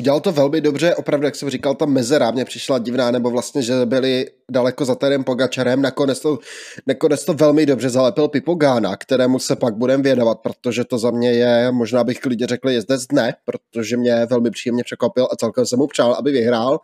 Udělal 0.00 0.20
to 0.20 0.32
velmi 0.32 0.60
dobře, 0.60 0.94
opravdu, 0.94 1.26
jak 1.26 1.36
jsem 1.36 1.50
říkal, 1.50 1.74
ta 1.74 1.86
mezera 1.86 2.30
mě 2.30 2.44
přišla 2.44 2.78
divná, 2.78 3.10
nebo 3.10 3.30
vlastně, 3.30 3.62
že 3.62 3.86
byli 3.86 4.26
daleko 4.50 4.84
za 4.84 4.94
Terem 4.94 5.24
Pogačarem, 5.24 5.82
nakonec 5.82 6.20
to, 6.20 6.38
nakonec 6.86 7.24
to 7.24 7.34
velmi 7.34 7.66
dobře 7.66 7.90
zalepil 7.90 8.28
Pipo 8.28 8.54
Gána, 8.54 8.96
kterému 8.96 9.38
se 9.38 9.56
pak 9.56 9.74
budem 9.74 10.02
věnovat, 10.02 10.38
protože 10.40 10.84
to 10.84 10.98
za 10.98 11.10
mě 11.10 11.32
je, 11.32 11.72
možná 11.72 12.04
bych 12.04 12.20
klidně 12.20 12.46
řekl, 12.46 12.70
jezdec 12.70 13.06
dne, 13.06 13.34
protože 13.44 13.96
mě 13.96 14.26
velmi 14.26 14.50
příjemně 14.50 14.84
překvapil 14.84 15.28
a 15.32 15.36
celkem 15.36 15.66
jsem 15.66 15.78
mu 15.78 15.86
přál, 15.86 16.14
aby 16.14 16.32
vyhrál, 16.32 16.78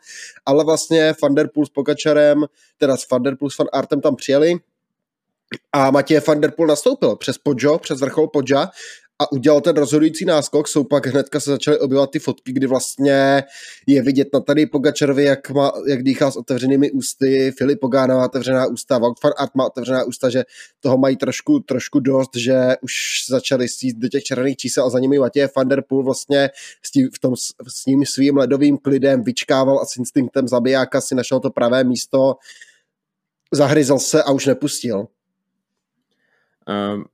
ale 0.46 0.64
vlastně 0.64 1.14
Vanderpool 1.22 1.66
s 1.66 1.70
Pogačarem, 1.70 2.44
teda 2.78 2.96
s 2.96 3.10
Vanderpool 3.10 3.50
s 3.50 3.58
Van 3.58 3.68
Artem 3.72 4.00
tam 4.00 4.16
přijeli, 4.16 4.54
a 5.72 5.90
Matěj 5.90 6.20
van 6.28 6.40
der 6.40 6.50
Poel 6.50 6.66
nastoupil 6.66 7.16
přes 7.16 7.38
Podžo, 7.38 7.78
přes 7.78 8.00
vrchol 8.00 8.28
Podža 8.28 8.70
a 9.18 9.32
udělal 9.32 9.60
ten 9.60 9.76
rozhodující 9.76 10.24
náskok, 10.24 10.68
jsou 10.68 10.84
pak 10.84 11.06
hnedka 11.06 11.40
se 11.40 11.50
začaly 11.50 11.78
objevovat 11.78 12.10
ty 12.10 12.18
fotky, 12.18 12.52
kdy 12.52 12.66
vlastně 12.66 13.44
je 13.86 14.02
vidět 14.02 14.28
na 14.34 14.40
tady 14.40 14.66
Pogačarovi, 14.66 15.24
jak, 15.24 15.50
má, 15.50 15.72
jak 15.88 16.02
dýchá 16.02 16.30
s 16.30 16.36
otevřenými 16.36 16.90
ústy, 16.90 17.52
Filip 17.58 17.80
Pogána 17.80 18.16
má 18.16 18.24
otevřená 18.24 18.66
ústa, 18.66 18.98
Wout 18.98 19.22
van 19.22 19.32
Aert 19.36 19.54
má 19.54 19.66
otevřená 19.66 20.04
ústa, 20.04 20.30
že 20.30 20.44
toho 20.80 20.98
mají 20.98 21.16
trošku, 21.16 21.60
trošku 21.60 22.00
dost, 22.00 22.30
že 22.36 22.76
už 22.80 22.92
začali 23.28 23.68
stít 23.68 23.96
do 23.98 24.08
těch 24.08 24.22
červených 24.22 24.56
čísel 24.56 24.86
a 24.86 24.90
za 24.90 24.98
nimi 24.98 25.18
Matěj 25.18 25.48
van 25.56 25.68
der 25.68 25.82
Poel 25.88 26.02
vlastně 26.02 26.50
s 26.82 26.90
tím, 26.90 27.10
v 27.14 27.18
tom, 27.18 27.36
s 27.68 27.84
tím 27.84 28.06
svým 28.06 28.36
ledovým 28.36 28.78
klidem 28.78 29.22
vyčkával 29.22 29.80
a 29.80 29.84
s 29.84 29.96
instinktem 29.96 30.48
zabijáka 30.48 31.00
si 31.00 31.14
našel 31.14 31.40
to 31.40 31.50
pravé 31.50 31.84
místo, 31.84 32.34
zahryzl 33.52 33.98
se 33.98 34.22
a 34.22 34.30
už 34.30 34.46
nepustil. 34.46 35.06
Um, 36.68 37.04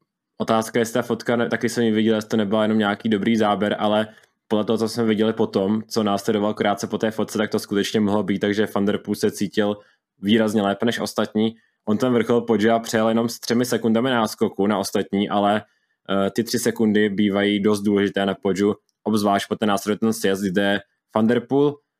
otázka 0.43 0.79
je, 0.79 0.81
jestli 0.81 0.95
ta 0.95 1.03
fotka, 1.03 1.49
taky 1.49 1.69
jsem 1.69 1.85
ji 1.85 1.91
viděl, 1.91 2.15
jestli 2.15 2.29
to 2.29 2.37
nebyl 2.37 2.63
jenom 2.63 2.79
nějaký 2.79 3.09
dobrý 3.09 3.37
záběr, 3.37 3.77
ale 3.79 4.09
podle 4.49 4.65
toho, 4.65 4.79
co 4.79 4.89
jsme 4.89 5.05
viděli 5.05 5.33
potom, 5.33 5.83
co 5.89 6.03
následoval 6.03 6.55
krátce 6.55 6.87
po 6.87 6.99
té 6.99 7.11
fotce, 7.11 7.39
tak 7.39 7.51
to 7.51 7.59
skutečně 7.59 8.01
mohlo 8.01 8.23
být, 8.23 8.39
takže 8.39 8.69
Van 8.75 8.85
der 8.85 8.99
Poel 8.99 9.15
se 9.15 9.31
cítil 9.31 9.77
výrazně 10.19 10.63
lépe 10.63 10.87
než 10.87 11.01
ostatní. 11.01 11.55
On 11.89 11.99
ten 11.99 12.13
vrchol 12.13 12.41
Podžia 12.41 12.79
přejel 12.79 13.09
jenom 13.09 13.29
s 13.29 13.41
třemi 13.41 13.65
sekundami 13.65 14.11
náskoku 14.11 14.67
na 14.67 14.79
ostatní, 14.79 15.29
ale 15.29 15.63
uh, 15.63 16.29
ty 16.31 16.45
tři 16.45 16.59
sekundy 16.59 17.09
bývají 17.09 17.61
dost 17.61 17.81
důležité 17.81 18.27
na 18.27 18.35
Podžu, 18.35 18.75
obzvlášť 19.05 19.49
po 19.49 19.57
ten 19.57 19.69
následuje 19.69 19.99
ten 19.99 20.13
sjezd, 20.13 20.43
kde 20.43 20.81
Van 21.15 21.27
der 21.27 21.41
Poel 21.41 21.75
Eh, 21.75 21.92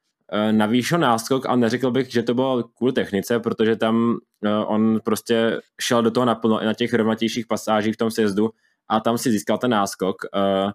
navýšil 0.53 0.99
náskok 0.99 1.47
a 1.47 1.57
neřekl 1.57 1.91
bych, 1.91 2.13
že 2.13 2.23
to 2.23 2.35
bylo 2.35 2.63
kvůli 2.63 2.93
technice, 2.93 3.41
protože 3.41 3.77
tam 3.77 4.17
eh, 4.45 4.51
on 4.51 5.01
prostě 5.05 5.61
šel 5.81 6.03
do 6.03 6.11
toho 6.11 6.27
naplno 6.27 6.61
na 6.65 6.75
těch 6.75 6.95
rovnatějších 6.95 7.47
pasážích 7.47 7.95
v 7.95 7.97
tom 7.97 8.11
sjezdu 8.11 8.51
a 8.89 9.01
tam 9.01 9.19
si 9.19 9.31
získal 9.31 9.59
ten 9.59 9.71
náskok 9.71 10.17
eh, 10.35 10.71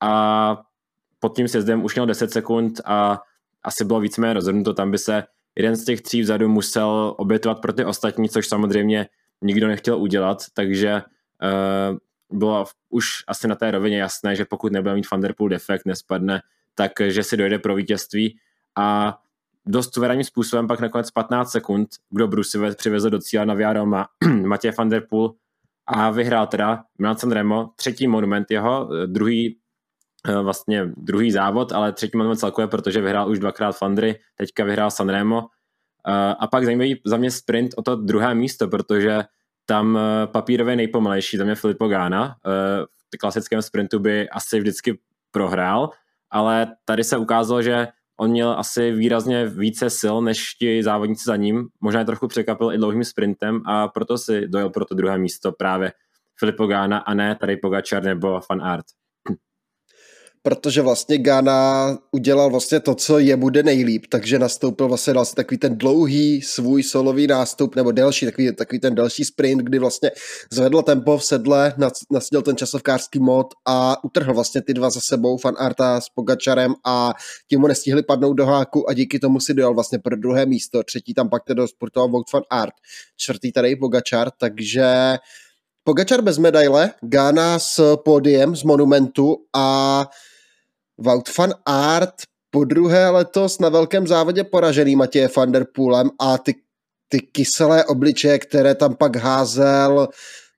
a 0.00 0.56
pod 1.20 1.36
tím 1.36 1.48
sjezdem 1.48 1.84
už 1.84 1.94
měl 1.94 2.06
10 2.06 2.30
sekund 2.30 2.80
a 2.84 3.20
asi 3.62 3.84
bylo 3.84 4.00
víceméně 4.00 4.34
rozhodnuto, 4.34 4.74
tam 4.74 4.90
by 4.90 4.98
se 4.98 5.24
jeden 5.56 5.76
z 5.76 5.84
těch 5.84 6.00
tří 6.00 6.20
vzadu 6.20 6.48
musel 6.48 7.14
obětovat 7.18 7.60
pro 7.60 7.72
ty 7.72 7.84
ostatní, 7.84 8.28
což 8.28 8.48
samozřejmě 8.48 9.06
nikdo 9.42 9.68
nechtěl 9.68 9.98
udělat, 9.98 10.38
takže 10.54 11.02
bylo 12.30 12.64
už 12.88 13.06
asi 13.26 13.48
na 13.48 13.54
té 13.54 13.70
rovině 13.70 13.98
jasné, 13.98 14.36
že 14.36 14.44
pokud 14.44 14.72
nebude 14.72 14.94
mít 14.94 15.06
Thunderpool 15.08 15.48
defekt, 15.48 15.86
nespadne, 15.86 16.40
takže 16.74 17.22
si 17.22 17.36
dojde 17.36 17.58
pro 17.58 17.74
vítězství 17.74 18.38
a 18.78 19.18
dost 19.66 19.94
suverénním 19.94 20.24
způsobem 20.24 20.66
pak 20.68 20.80
nakonec 20.80 21.10
15 21.10 21.50
sekund 21.50 21.88
kdo 22.10 22.28
Bruce 22.28 22.74
přivezl 22.74 23.10
do 23.10 23.18
cíle 23.18 23.46
na 23.46 23.54
Viaroma 23.54 24.08
Matěj 24.46 24.72
van 24.78 24.88
der 24.88 25.06
Poel 25.10 25.30
a 25.86 26.10
vyhrál 26.10 26.46
teda 26.46 26.84
Milan 26.98 27.16
Sanremo, 27.16 27.70
třetí 27.76 28.06
monument 28.06 28.50
jeho, 28.50 28.90
druhý 29.06 29.58
eh, 30.28 30.42
vlastně 30.42 30.92
druhý 30.96 31.32
závod, 31.32 31.72
ale 31.72 31.92
třetí 31.92 32.16
monument 32.16 32.38
celkově, 32.40 32.68
protože 32.68 33.00
vyhrál 33.00 33.30
už 33.30 33.38
dvakrát 33.38 33.72
Flandry, 33.72 34.20
teďka 34.36 34.64
vyhrál 34.64 34.90
Sanremo 34.90 35.46
eh, 36.08 36.34
a 36.38 36.46
pak 36.46 36.64
zajímavý 36.64 37.00
za 37.06 37.16
mě 37.16 37.30
sprint 37.30 37.74
o 37.76 37.82
to 37.82 37.96
druhé 37.96 38.34
místo, 38.34 38.68
protože 38.68 39.22
tam 39.66 39.98
eh, 39.98 40.26
papírově 40.26 40.76
nejpomalejší, 40.76 41.38
tam 41.38 41.48
je 41.48 41.54
Filippo 41.54 41.88
Gána, 41.88 42.36
v 43.14 43.18
klasickém 43.18 43.62
sprintu 43.62 43.98
by 43.98 44.28
asi 44.28 44.60
vždycky 44.60 44.98
prohrál, 45.30 45.90
ale 46.30 46.66
tady 46.84 47.04
se 47.04 47.16
ukázalo, 47.16 47.62
že 47.62 47.88
on 48.20 48.30
měl 48.30 48.50
asi 48.58 48.92
výrazně 48.92 49.46
více 49.46 49.90
sil 50.00 50.16
než 50.20 50.54
ti 50.54 50.82
závodníci 50.82 51.24
za 51.26 51.36
ním, 51.36 51.68
možná 51.80 52.00
je 52.00 52.06
trochu 52.06 52.28
překvapil 52.28 52.72
i 52.72 52.78
dlouhým 52.78 53.04
sprintem 53.04 53.62
a 53.66 53.88
proto 53.88 54.18
si 54.18 54.48
dojel 54.48 54.70
pro 54.70 54.84
to 54.84 54.94
druhé 54.94 55.18
místo 55.18 55.52
právě 55.52 55.92
Filippo 56.38 56.66
Gána 56.66 56.98
a 56.98 57.14
ne 57.14 57.36
tady 57.40 57.56
Pogačar 57.56 58.02
nebo 58.02 58.40
Fan 58.40 58.62
Art 58.62 58.84
protože 60.42 60.82
vlastně 60.82 61.18
Ghana 61.18 61.98
udělal 62.12 62.50
vlastně 62.50 62.80
to, 62.80 62.94
co 62.94 63.18
je 63.18 63.36
bude 63.36 63.62
nejlíp, 63.62 64.06
takže 64.08 64.38
nastoupil 64.38 64.88
vlastně 64.88 65.14
dal 65.14 65.26
takový 65.26 65.58
ten 65.58 65.78
dlouhý 65.78 66.42
svůj 66.42 66.82
solový 66.82 67.26
nástup, 67.26 67.76
nebo 67.76 67.92
delší, 67.92 68.26
takový, 68.26 68.52
takový 68.56 68.80
ten 68.80 68.94
delší 68.94 69.24
sprint, 69.24 69.62
kdy 69.62 69.78
vlastně 69.78 70.10
zvedl 70.52 70.82
tempo 70.82 71.18
v 71.18 71.24
sedle, 71.24 71.74
nasadil 72.10 72.42
ten 72.42 72.56
časovkářský 72.56 73.18
mod 73.18 73.46
a 73.66 74.04
utrhl 74.04 74.34
vlastně 74.34 74.62
ty 74.62 74.74
dva 74.74 74.90
za 74.90 75.00
sebou, 75.00 75.36
Fan 75.36 75.54
Arta 75.58 76.00
s 76.00 76.08
Pogačarem 76.08 76.74
a 76.86 77.14
tím 77.48 77.60
mu 77.60 77.66
nestihli 77.66 78.02
padnout 78.02 78.36
do 78.36 78.46
háku 78.46 78.90
a 78.90 78.92
díky 78.92 79.18
tomu 79.18 79.40
si 79.40 79.54
dojel 79.54 79.74
vlastně 79.74 79.98
pro 79.98 80.16
druhé 80.16 80.46
místo, 80.46 80.82
třetí 80.82 81.14
tam 81.14 81.28
pak 81.28 81.44
teda 81.44 81.66
sportoval 81.66 82.08
Vogt 82.08 82.32
Van 82.32 82.42
Art, 82.50 82.74
čtvrtý 83.16 83.52
tady 83.52 83.76
Pogačar, 83.76 84.30
takže 84.30 85.16
Pogačar 85.84 86.22
bez 86.22 86.38
medaile, 86.38 86.90
Ghana 87.00 87.58
s 87.58 87.96
pódiem 87.96 88.56
z 88.56 88.62
Monumentu 88.62 89.36
a 89.56 90.06
Wout 91.02 91.36
van 91.38 91.54
Art 91.66 92.14
po 92.50 92.64
druhé 92.64 93.10
letos 93.10 93.58
na 93.58 93.68
velkém 93.68 94.06
závodě 94.06 94.44
poražený 94.44 94.96
Matěje 94.96 95.28
van 95.36 95.52
der 95.52 95.66
Poolem 95.74 96.10
a 96.20 96.38
ty, 96.38 96.54
ty 97.08 97.20
kyselé 97.20 97.84
obličeje, 97.84 98.38
které 98.38 98.74
tam 98.74 98.94
pak 98.94 99.16
házel 99.16 100.08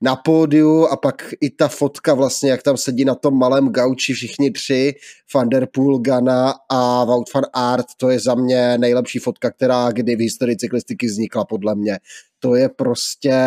na 0.01 0.15
pódiu 0.15 0.85
a 0.85 0.97
pak 0.97 1.33
i 1.41 1.49
ta 1.49 1.67
fotka 1.67 2.13
vlastně, 2.13 2.51
jak 2.51 2.63
tam 2.63 2.77
sedí 2.77 3.05
na 3.05 3.15
tom 3.15 3.37
malém 3.37 3.69
gauči 3.69 4.13
všichni 4.13 4.51
tři, 4.51 4.93
Van 5.35 5.49
der 5.49 5.67
Poel, 5.73 5.99
Gana 5.99 6.53
a 6.69 7.03
Wout 7.03 7.33
van 7.33 7.43
Aert, 7.53 7.85
to 7.97 8.09
je 8.09 8.19
za 8.19 8.35
mě 8.35 8.77
nejlepší 8.77 9.19
fotka, 9.19 9.51
která 9.51 9.91
kdy 9.91 10.15
v 10.15 10.19
historii 10.19 10.57
cyklistiky 10.57 11.07
vznikla 11.07 11.45
podle 11.45 11.75
mě. 11.75 11.99
To 12.39 12.55
je 12.55 12.69
prostě 12.69 13.37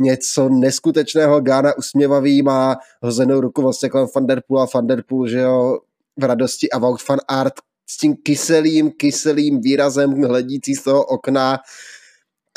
něco 0.00 0.48
neskutečného, 0.48 1.40
Gana 1.40 1.72
usměvavý, 1.78 2.42
má 2.42 2.76
hozenou 3.02 3.40
ruku 3.40 3.62
vlastně 3.62 3.88
kolem 3.88 4.06
Van 4.14 4.26
der 4.26 4.42
Poel 4.48 4.62
a 4.62 4.66
Van 4.74 4.86
der 4.86 5.02
Poel, 5.02 5.28
že 5.28 5.38
jo, 5.38 5.78
v 6.18 6.24
radosti 6.24 6.70
a 6.70 6.78
Wout 6.78 7.08
van 7.08 7.18
Art 7.28 7.54
s 7.90 7.96
tím 7.96 8.16
kyselým, 8.16 8.90
kyselým 8.90 9.60
výrazem 9.60 10.22
hledící 10.22 10.74
z 10.74 10.82
toho 10.82 11.04
okna 11.04 11.58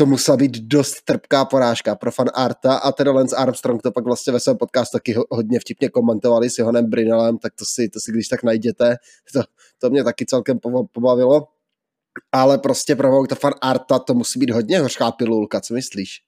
to 0.02 0.06
musela 0.06 0.38
být 0.38 0.58
dost 0.58 1.02
trpká 1.02 1.46
porážka 1.46 1.96
pro 1.96 2.12
fan 2.12 2.28
Arta 2.34 2.76
a 2.76 2.92
teda 2.92 3.12
Lance 3.12 3.36
Armstrong 3.36 3.82
to 3.82 3.92
pak 3.92 4.06
vlastně 4.06 4.34
ve 4.34 4.40
svém 4.40 4.58
podcastu 4.58 4.98
taky 4.98 5.16
hodně 5.30 5.60
vtipně 5.60 5.90
komentovali 5.90 6.50
s 6.50 6.58
Johanem 6.58 6.90
Brinelem, 6.90 7.38
tak 7.38 7.54
to 7.56 7.66
si, 7.66 7.90
to 7.90 8.00
si 8.00 8.12
když 8.12 8.28
tak 8.28 8.44
najděte, 8.44 8.96
to, 9.34 9.42
to 9.80 9.90
mě 9.90 10.04
taky 10.04 10.26
celkem 10.26 10.60
pobavilo. 10.92 11.48
Ale 12.32 12.58
prostě 12.58 12.96
pro 12.96 13.12
Vouta 13.12 13.36
fan 13.36 13.54
Arta 13.62 14.00
to 14.00 14.14
musí 14.14 14.40
být 14.40 14.50
hodně 14.50 14.80
hořká 14.80 15.12
pilulka, 15.12 15.62
co 15.62 15.74
myslíš? 15.74 16.22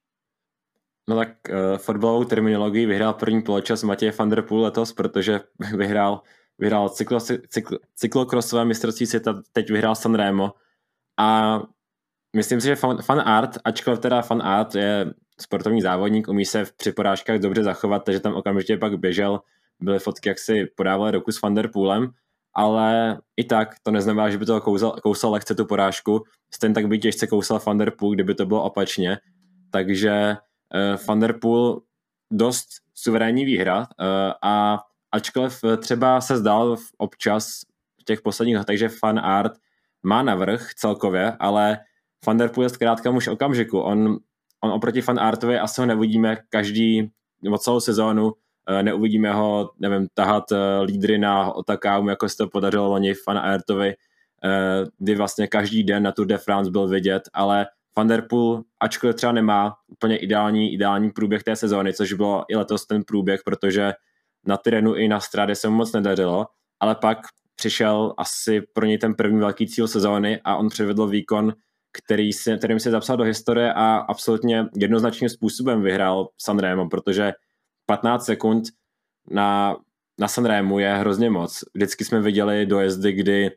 No 1.09 1.15
tak 1.15 1.29
uh, 1.49 1.77
fotbalovou 1.77 2.23
terminologii 2.23 2.85
vyhrál 2.85 3.13
první 3.13 3.41
poločas 3.41 3.83
Matěj 3.83 4.11
van 4.11 4.29
der 4.29 4.41
Poel 4.41 4.61
letos, 4.61 4.93
protože 4.93 5.39
vyhrál 5.77 6.21
vyhrál 6.63 6.89
cyklo, 6.89 7.19
cyklo, 7.49 7.77
cyklokrosové 7.95 8.65
mistrovství 8.65 9.05
světa, 9.05 9.41
teď 9.51 9.69
vyhrál 9.69 9.95
Sanremo 9.95 10.53
a 11.19 11.59
myslím 12.35 12.61
si, 12.61 12.67
že 12.67 12.75
fan, 12.75 13.01
fan 13.01 13.19
art, 13.19 13.57
ačkoliv 13.63 13.99
teda 13.99 14.21
fan 14.21 14.41
art 14.41 14.75
je 14.75 15.13
sportovní 15.41 15.81
závodník, 15.81 16.27
umí 16.27 16.45
se 16.45 16.65
při 16.77 16.91
porážkách 16.91 17.39
dobře 17.39 17.63
zachovat, 17.63 18.03
takže 18.03 18.19
tam 18.19 18.33
okamžitě 18.33 18.77
pak 18.77 18.99
běžel, 18.99 19.41
byly 19.81 19.99
fotky, 19.99 20.29
jak 20.29 20.39
si 20.39 20.65
podával 20.75 21.11
ruku 21.11 21.31
s 21.31 21.41
Van 21.41 21.53
der 21.53 21.67
Poolem, 21.67 22.11
ale 22.55 23.19
i 23.37 23.43
tak 23.43 23.75
to 23.83 23.91
neznamená, 23.91 24.29
že 24.29 24.37
by 24.37 24.45
to 24.45 24.61
kousal, 24.61 24.91
kousal 25.03 25.31
lehce 25.31 25.55
tu 25.55 25.65
porážku, 25.65 26.23
stejně 26.53 26.75
tak 26.75 26.87
by 26.87 26.99
těžce 26.99 27.27
kousal 27.27 27.59
Van 27.65 27.77
der 27.77 27.91
kdyby 28.13 28.35
to 28.35 28.45
bylo 28.45 28.63
opačně, 28.63 29.17
takže 29.71 30.37
uh, 30.75 31.05
Van 31.07 31.19
der 31.19 31.39
dost 32.31 32.67
suverénní 32.93 33.45
výhra 33.45 33.79
uh, 33.79 33.85
a 34.41 34.79
ačkoliv 35.13 35.63
eh, 35.63 35.77
třeba 35.77 36.21
se 36.21 36.37
zdál 36.37 36.77
občas 36.97 37.61
v 38.01 38.03
těch 38.03 38.21
posledních 38.21 38.57
letech, 38.57 38.77
že 38.77 38.89
fan 38.89 39.19
art 39.19 39.53
má 40.03 40.23
navrh 40.23 40.73
celkově, 40.73 41.31
ale 41.39 41.79
Van 42.27 42.37
der 42.37 42.49
Poel 42.49 42.65
je 42.65 42.69
zkrátka 42.69 43.11
muž 43.11 43.27
okamžiku. 43.27 43.79
On, 43.79 44.17
on 44.63 44.71
oproti 44.71 45.01
fan 45.01 45.19
artovi 45.19 45.59
asi 45.59 45.81
ho 45.81 45.87
neuvidíme 45.87 46.37
každý, 46.49 47.11
nebo 47.41 47.57
celou 47.57 47.79
sezónu, 47.79 48.33
eh, 48.69 48.83
neuvidíme 48.83 49.33
ho, 49.33 49.71
nevím, 49.79 50.07
tahat 50.13 50.51
eh, 50.51 50.81
lídry 50.81 51.17
na 51.17 51.51
Otakáum, 51.51 52.09
jako 52.09 52.29
se 52.29 52.37
to 52.37 52.47
podařilo 52.47 52.89
loni 52.89 53.13
fan 53.13 53.37
artovi, 53.37 53.95
kdy 54.97 55.15
vlastně 55.15 55.47
každý 55.47 55.83
den 55.83 56.03
na 56.03 56.11
Tour 56.11 56.27
de 56.27 56.37
France 56.37 56.71
byl 56.71 56.87
vidět, 56.87 57.23
ale 57.33 57.67
Van 57.97 58.07
der 58.07 58.25
Poel, 58.29 58.63
ačkoliv 58.79 59.15
třeba 59.15 59.31
nemá 59.31 59.75
úplně 59.87 60.17
ideální, 60.17 60.73
ideální 60.73 61.11
průběh 61.11 61.43
té 61.43 61.55
sezóny, 61.55 61.93
což 61.93 62.13
bylo 62.13 62.45
i 62.47 62.55
letos 62.55 62.85
ten 62.85 63.03
průběh, 63.03 63.41
protože 63.45 63.93
na 64.45 64.57
Tyrenu 64.57 64.95
i 64.95 65.07
na 65.07 65.19
Strade 65.19 65.55
se 65.55 65.69
mu 65.69 65.75
moc 65.75 65.93
nedařilo, 65.93 66.45
ale 66.79 66.95
pak 66.95 67.17
přišel 67.55 68.13
asi 68.17 68.61
pro 68.73 68.85
něj 68.85 68.97
ten 68.97 69.13
první 69.13 69.39
velký 69.39 69.67
cíl 69.67 69.87
sezóny 69.87 70.41
a 70.43 70.55
on 70.55 70.69
předvedl 70.69 71.07
výkon, 71.07 71.53
který 72.03 72.33
si, 72.33 72.57
kterým 72.57 72.79
se 72.79 72.91
zapsal 72.91 73.17
do 73.17 73.23
historie 73.23 73.73
a 73.73 73.95
absolutně 73.95 74.65
jednoznačným 74.75 75.29
způsobem 75.29 75.81
vyhrál 75.81 76.29
Sanremo, 76.37 76.89
protože 76.89 77.33
15 77.85 78.25
sekund 78.25 78.63
na, 79.31 79.75
na 80.19 80.27
Sanremu 80.27 80.79
je 80.79 80.93
hrozně 80.93 81.29
moc. 81.29 81.63
Vždycky 81.73 82.05
jsme 82.05 82.21
viděli 82.21 82.65
dojezdy, 82.65 83.11
kdy 83.11 83.51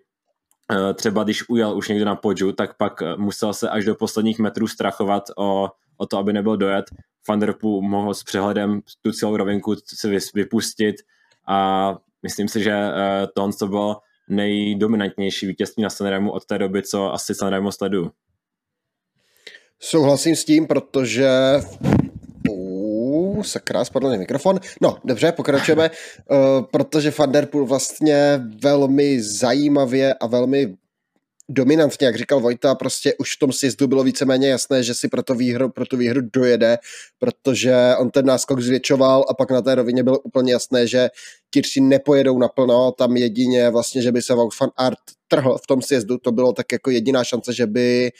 uh, 0.71 0.93
třeba 0.95 1.25
když 1.25 1.49
ujel 1.49 1.77
už 1.77 1.89
někdo 1.89 2.05
na 2.05 2.17
podžu, 2.17 2.53
tak 2.53 2.77
pak 2.77 3.01
uh, 3.01 3.17
musel 3.17 3.53
se 3.55 3.69
až 3.69 3.85
do 3.85 3.95
posledních 3.95 4.39
metrů 4.39 4.67
strachovat 4.67 5.25
o, 5.39 5.69
o 5.97 6.07
to, 6.07 6.19
aby 6.19 6.33
nebyl 6.33 6.57
dojet. 6.57 6.85
Van 7.29 7.41
der 7.41 7.53
Poel 7.53 7.81
mohl 7.81 8.15
s 8.15 8.23
přehledem 8.23 8.81
tu 9.03 9.13
celou 9.13 9.37
rovinku 9.37 9.75
si 9.95 10.19
vypustit 10.35 10.97
a 11.49 11.95
myslím 12.23 12.49
si, 12.49 12.63
že 12.63 12.73
uh, 12.73 13.27
to, 13.35 13.51
to 13.59 13.67
bylo 13.67 13.97
nejdominantnější 14.29 15.47
vítězství 15.47 15.83
na 15.83 15.91
Sanremu 15.91 16.31
od 16.31 16.45
té 16.45 16.59
doby, 16.59 16.83
co 16.83 17.13
asi 17.13 17.35
Sanremo 17.35 17.73
sleduju. 17.73 18.11
Souhlasím 19.81 20.37
s 20.37 20.45
tím, 20.45 20.67
protože 20.67 21.29
sakra, 23.43 23.85
spadl 23.85 24.11
mi 24.11 24.19
mikrofon. 24.19 24.61
No, 24.81 24.97
dobře, 25.05 25.33
pokračujeme, 25.33 25.91
uh, 25.91 26.37
protože 26.73 27.13
Van 27.19 27.33
Der 27.33 27.47
Poel 27.47 27.67
vlastně 27.67 28.41
velmi 28.63 29.23
zajímavě 29.23 30.15
a 30.15 30.27
velmi 30.27 30.77
dominantně, 31.49 32.07
jak 32.07 32.17
říkal 32.17 32.41
Vojta, 32.41 32.75
prostě 32.75 33.15
už 33.15 33.37
v 33.37 33.39
tom 33.39 33.53
sjezdu 33.53 33.87
bylo 33.87 34.05
víceméně 34.05 34.49
jasné, 34.49 34.83
že 34.83 34.95
si 34.95 35.09
pro, 35.09 35.23
to 35.23 35.35
výhru, 35.35 35.69
pro 35.69 35.87
tu 35.87 35.97
výhru 35.97 36.21
dojede, 36.33 36.79
protože 37.19 37.77
on 37.99 38.11
ten 38.11 38.27
náskok 38.27 38.61
zvětšoval 38.61 39.25
a 39.29 39.35
pak 39.35 39.51
na 39.51 39.63
té 39.63 39.75
rovině 39.75 40.03
bylo 40.03 40.19
úplně 40.19 40.53
jasné, 40.53 40.87
že 40.87 41.09
ti 41.51 41.63
tři 41.63 41.81
nepojedou 41.81 42.39
naplno, 42.39 42.93
tam 42.93 43.17
jedině 43.17 43.71
vlastně, 43.71 44.03
že 44.03 44.13
by 44.13 44.23
se 44.23 44.35
van 44.35 44.71
Art 44.77 44.99
trhl 45.29 45.59
v 45.59 45.67
tom 45.67 45.83
sjezdu, 45.83 46.19
to 46.19 46.33
bylo 46.33 46.53
tak 46.53 46.73
jako 46.73 46.91
jediná 46.91 47.25
šance, 47.25 47.53
že 47.53 47.67
by 47.67 48.13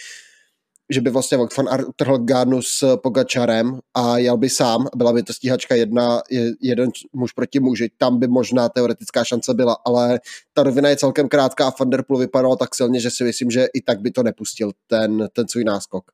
že 0.91 1.01
by 1.01 1.11
vlastně 1.11 1.39
van 1.39 1.87
utrhl 1.87 2.19
Gánu 2.19 2.63
s 2.63 2.97
Pogačarem 2.97 3.79
a 3.95 4.19
jel 4.19 4.37
by 4.37 4.51
sám, 4.51 4.87
byla 4.97 5.13
by 5.13 5.23
to 5.23 5.33
stíhačka 5.33 5.75
jedna, 5.75 6.21
jeden 6.61 6.91
muž 7.13 7.33
proti 7.33 7.61
muži, 7.61 7.91
tam 7.97 8.19
by 8.19 8.29
možná 8.29 8.69
teoretická 8.69 9.25
šance 9.25 9.55
byla, 9.55 9.77
ale 9.85 10.21
ta 10.53 10.63
rovina 10.63 10.89
je 10.89 10.97
celkem 10.97 11.29
krátká 11.29 11.67
a 11.69 11.73
Van 11.81 11.91
Der 11.91 12.03
Poel 12.03 12.21
vypadal 12.21 12.57
tak 12.57 12.75
silně, 12.75 13.01
že 13.01 13.11
si 13.11 13.25
myslím, 13.25 13.51
že 13.51 13.67
i 13.75 13.81
tak 13.83 14.01
by 14.01 14.11
to 14.11 14.23
nepustil, 14.23 14.73
ten, 14.87 15.29
ten 15.33 15.49
svůj 15.49 15.65
náskok. 15.65 16.05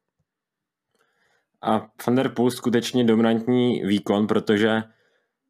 A 1.62 1.86
Van 2.06 2.16
Der 2.16 2.28
Poel 2.28 2.50
skutečně 2.50 3.04
dominantní 3.04 3.82
výkon, 3.84 4.26
protože 4.26 4.82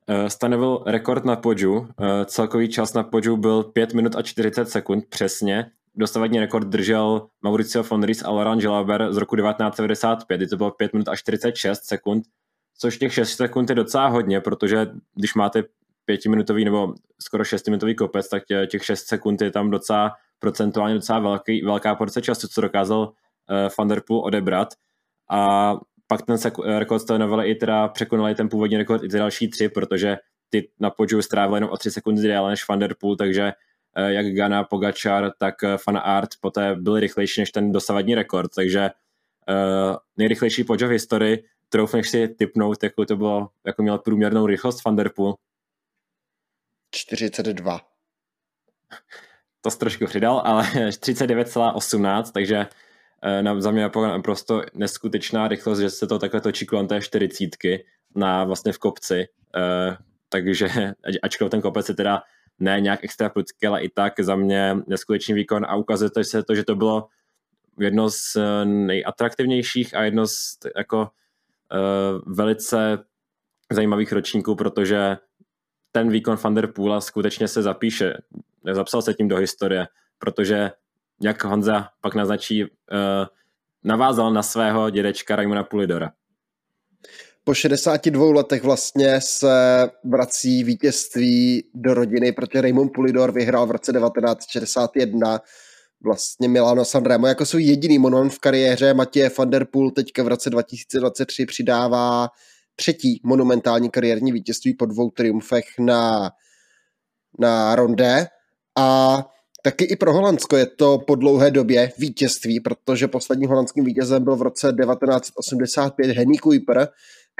eh, 0.08 0.30
stanovil 0.30 0.84
rekord 0.86 1.24
na 1.24 1.36
podžu. 1.36 1.88
Eh, 2.00 2.24
celkový 2.24 2.68
čas 2.68 2.94
na 2.94 3.02
podžu 3.02 3.36
byl 3.36 3.62
5 3.62 3.94
minut 3.94 4.16
a 4.16 4.22
40 4.22 4.68
sekund 4.68 5.04
přesně 5.08 5.70
dosavadní 5.94 6.40
rekord 6.40 6.68
držel 6.68 7.26
Mauricio 7.42 7.82
von 7.82 8.02
Ries 8.02 8.22
a 8.24 8.30
Laurent 8.30 8.62
Gelaber 8.62 9.12
z 9.12 9.16
roku 9.16 9.36
1995, 9.36 10.36
kdy 10.36 10.46
to 10.46 10.56
bylo 10.56 10.70
5 10.70 10.92
minut 10.92 11.08
a 11.08 11.16
46 11.16 11.84
sekund, 11.84 12.24
což 12.78 12.98
těch 12.98 13.14
6 13.14 13.36
sekund 13.36 13.68
je 13.70 13.74
docela 13.74 14.06
hodně, 14.06 14.40
protože 14.40 14.86
když 15.14 15.34
máte 15.34 15.64
pětiminutový 16.04 16.64
nebo 16.64 16.94
skoro 17.20 17.44
šestiminutový 17.44 17.94
kopec, 17.94 18.28
tak 18.28 18.42
těch 18.66 18.84
6 18.84 19.06
sekund 19.06 19.42
je 19.42 19.50
tam 19.50 19.70
docela 19.70 20.12
procentuálně 20.38 20.94
docela 20.94 21.18
velký, 21.18 21.62
velká 21.62 21.94
porce 21.94 22.22
času, 22.22 22.48
co 22.48 22.60
dokázal 22.60 23.00
uh, 23.00 23.68
Van 23.78 23.88
der 23.88 24.02
Poel 24.06 24.20
odebrat. 24.20 24.68
A 25.30 25.74
pak 26.06 26.22
ten 26.22 26.38
seku, 26.38 26.62
rekord 26.62 27.02
stanovili 27.02 27.50
i 27.50 27.54
teda 27.54 27.88
překonali 27.88 28.34
ten 28.34 28.48
původní 28.48 28.76
rekord 28.76 29.02
i 29.02 29.08
ty 29.08 29.18
další 29.18 29.48
tři, 29.48 29.68
protože 29.68 30.16
ty 30.50 30.68
na 30.80 30.90
podžu 30.90 31.22
strávili 31.22 31.56
jenom 31.56 31.70
o 31.70 31.76
3 31.76 31.90
sekundy 31.90 32.22
déle 32.22 32.50
než 32.50 32.68
Van 32.68 32.78
der 32.78 32.94
Poel, 33.00 33.16
takže 33.16 33.52
jak 33.96 34.26
Gana, 34.26 34.64
Pogačar, 34.64 35.32
tak 35.38 35.64
eh, 35.64 35.78
Fan 35.78 35.96
Art 35.96 36.30
poté 36.40 36.74
byli 36.74 37.00
rychlejší 37.00 37.40
než 37.40 37.50
ten 37.50 37.72
dosavadní 37.72 38.14
rekord, 38.14 38.54
takže 38.54 38.90
uh, 39.48 39.96
nejrychlejší 40.16 40.64
podžo 40.64 40.86
v 40.86 40.90
historii, 40.90 41.44
troufneš 41.68 42.08
si 42.08 42.28
typnout, 42.28 42.82
jakou 42.82 43.04
to 43.04 43.16
bylo, 43.16 43.48
jako 43.66 43.82
měl 43.82 43.98
průměrnou 43.98 44.46
rychlost 44.46 44.84
Van 44.84 44.96
der 44.96 45.08
Poel? 45.08 45.34
42. 46.90 47.80
To 49.60 49.70
jsi 49.70 49.78
trošku 49.78 50.06
přidal, 50.06 50.42
ale 50.44 50.62
39,18, 50.74 52.32
takže 52.32 52.66
na, 53.40 53.60
za 53.60 53.70
mě 53.70 53.90
naprosto 54.00 54.62
neskutečná 54.74 55.48
rychlost, 55.48 55.78
že 55.78 55.90
se 55.90 56.06
to 56.06 56.18
takhle 56.18 56.40
točí 56.40 56.66
kolem 56.66 56.88
té 56.88 57.00
čtyřicítky 57.00 57.84
na 58.14 58.44
vlastně 58.44 58.72
v 58.72 58.78
kopci, 58.78 59.28
uh, 59.56 59.96
takže 60.28 60.68
ačkoliv 61.22 61.50
ten 61.50 61.60
kopec 61.60 61.88
je 61.88 61.94
teda 61.94 62.22
ne 62.62 62.80
nějak 62.80 63.04
extra 63.04 63.28
prudký, 63.28 63.66
ale 63.66 63.82
i 63.82 63.88
tak 63.88 64.20
za 64.20 64.36
mě 64.36 64.76
neskutečný 64.86 65.34
výkon 65.34 65.64
a 65.64 65.76
ukazuje 65.76 66.10
to 66.10 66.24
se 66.24 66.42
to, 66.42 66.54
že 66.54 66.64
to 66.64 66.74
bylo 66.74 67.08
jedno 67.80 68.10
z 68.10 68.36
eh, 68.36 68.64
nejatraktivnějších 68.64 69.94
a 69.94 70.02
jedno 70.02 70.26
z 70.26 70.58
jako 70.76 71.00
uh, 71.00 72.34
velice 72.34 73.04
zajímavých 73.72 74.12
ročníků, 74.12 74.54
protože 74.54 75.16
ten 75.92 76.08
výkon 76.08 76.38
Van 76.44 76.54
der 76.54 76.66
Poola 76.66 77.00
skutečně 77.00 77.48
se 77.48 77.62
zapíše, 77.62 78.14
zapsal 78.72 79.02
se 79.02 79.14
tím 79.14 79.28
do 79.28 79.36
historie, 79.36 79.88
protože 80.18 80.70
jak 81.22 81.44
Honza 81.44 81.88
pak 82.00 82.14
naznačí, 82.14 82.64
uh, 82.64 82.68
navázal 83.84 84.32
na 84.32 84.42
svého 84.42 84.90
dědečka 84.90 85.36
Raimona 85.36 85.64
Pulidora 85.64 86.12
po 87.44 87.54
62 87.54 88.32
letech 88.32 88.62
vlastně 88.62 89.20
se 89.20 89.90
vrací 90.04 90.64
vítězství 90.64 91.64
do 91.74 91.94
rodiny, 91.94 92.32
protože 92.32 92.60
Raymond 92.60 92.92
Pulidor 92.92 93.32
vyhrál 93.32 93.66
v 93.66 93.70
roce 93.70 93.92
1961 93.92 95.40
vlastně 96.04 96.48
Milano 96.48 96.84
Sanremo 96.84 97.26
jako 97.26 97.46
svůj 97.46 97.62
jediný 97.62 97.98
monument 97.98 98.32
v 98.32 98.38
kariéře. 98.38 98.94
Matěje 98.94 99.30
van 99.38 99.50
der 99.50 99.64
Poel 99.64 99.90
teďka 99.90 100.22
v 100.22 100.28
roce 100.28 100.50
2023 100.50 101.46
přidává 101.46 102.28
třetí 102.76 103.20
monumentální 103.24 103.90
kariérní 103.90 104.32
vítězství 104.32 104.74
po 104.74 104.86
dvou 104.86 105.10
triumfech 105.10 105.64
na, 105.78 106.30
na 107.38 107.76
Ronde 107.76 108.26
a 108.78 109.18
taky 109.62 109.84
i 109.84 109.96
pro 109.96 110.12
Holandsko 110.12 110.56
je 110.56 110.66
to 110.66 110.98
po 110.98 111.14
dlouhé 111.14 111.50
době 111.50 111.92
vítězství, 111.98 112.60
protože 112.60 113.08
posledním 113.08 113.48
holandským 113.48 113.84
vítězem 113.84 114.24
byl 114.24 114.36
v 114.36 114.42
roce 114.42 114.72
1985 114.80 116.16
Henny 116.16 116.38
Kuiper, 116.38 116.88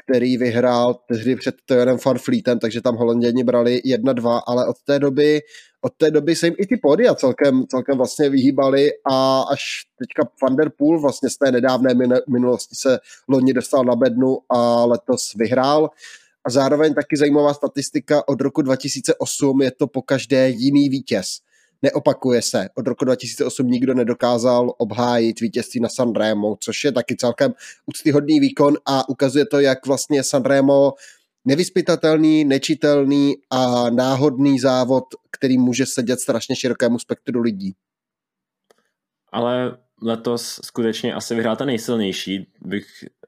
který 0.05 0.37
vyhrál 0.37 0.95
tehdy 0.95 1.37
před 1.37 1.55
Tojanem 1.67 1.99
Farfleetem, 1.99 2.59
takže 2.59 2.81
tam 2.81 2.97
Holanděni 2.97 3.45
brali 3.45 3.81
1-2, 3.85 4.41
ale 4.47 4.67
od 4.67 4.77
té 4.85 4.99
doby 4.99 5.41
od 5.85 5.93
té 5.97 6.11
doby 6.11 6.37
se 6.37 6.47
jim 6.47 6.55
i 6.59 6.67
ty 6.67 6.77
pódia 6.77 7.15
celkem, 7.15 7.65
celkem 7.69 7.97
vlastně 7.97 8.31
vyhýbali 8.31 8.91
a 9.11 9.43
až 9.43 9.63
teďka 9.99 10.31
Van 10.43 10.57
der 10.57 10.71
Poel 10.79 11.01
vlastně 11.01 11.31
z 11.31 11.37
té 11.37 11.53
nedávné 11.53 11.95
minulosti 12.29 12.75
se 12.79 12.99
loni 13.29 13.53
dostal 13.53 13.85
na 13.85 13.97
bednu 13.97 14.39
a 14.49 14.85
letos 14.85 15.35
vyhrál. 15.37 15.91
A 16.45 16.51
zároveň 16.51 16.95
taky 16.95 17.17
zajímavá 17.17 17.55
statistika 17.55 18.29
od 18.29 18.41
roku 18.41 18.63
2008 18.63 19.63
je 19.63 19.71
to 19.71 19.87
po 19.87 20.03
každé 20.03 20.49
jiný 20.49 20.89
vítěz 20.89 21.39
neopakuje 21.83 22.43
se. 22.43 22.69
Od 22.75 22.87
roku 22.87 23.05
2008 23.05 23.67
nikdo 23.67 23.95
nedokázal 23.95 24.75
obhájit 24.79 25.41
vítězství 25.41 25.81
na 25.81 25.89
Sanremo, 25.89 26.57
což 26.61 26.85
je 26.85 26.93
taky 26.93 27.17
celkem 27.17 27.55
úctyhodný 27.87 28.41
výkon 28.41 28.75
a 28.87 29.09
ukazuje 29.09 29.47
to, 29.47 29.61
jak 29.61 29.87
vlastně 29.87 30.25
Sanremo 30.25 30.93
nevyspytatelný, 31.45 32.45
nečitelný 32.45 33.35
a 33.51 33.91
náhodný 33.91 34.59
závod, 34.59 35.05
který 35.31 35.59
může 35.59 35.87
sedět 35.87 36.21
strašně 36.21 36.57
širokému 36.57 36.99
spektru 36.99 37.41
lidí. 37.41 37.75
Ale 39.33 39.79
letos 40.03 40.61
skutečně 40.65 41.15
asi 41.15 41.35
vyhrál 41.35 41.57
ten 41.57 41.67
nejsilnější, 41.67 42.47
bych 42.61 42.87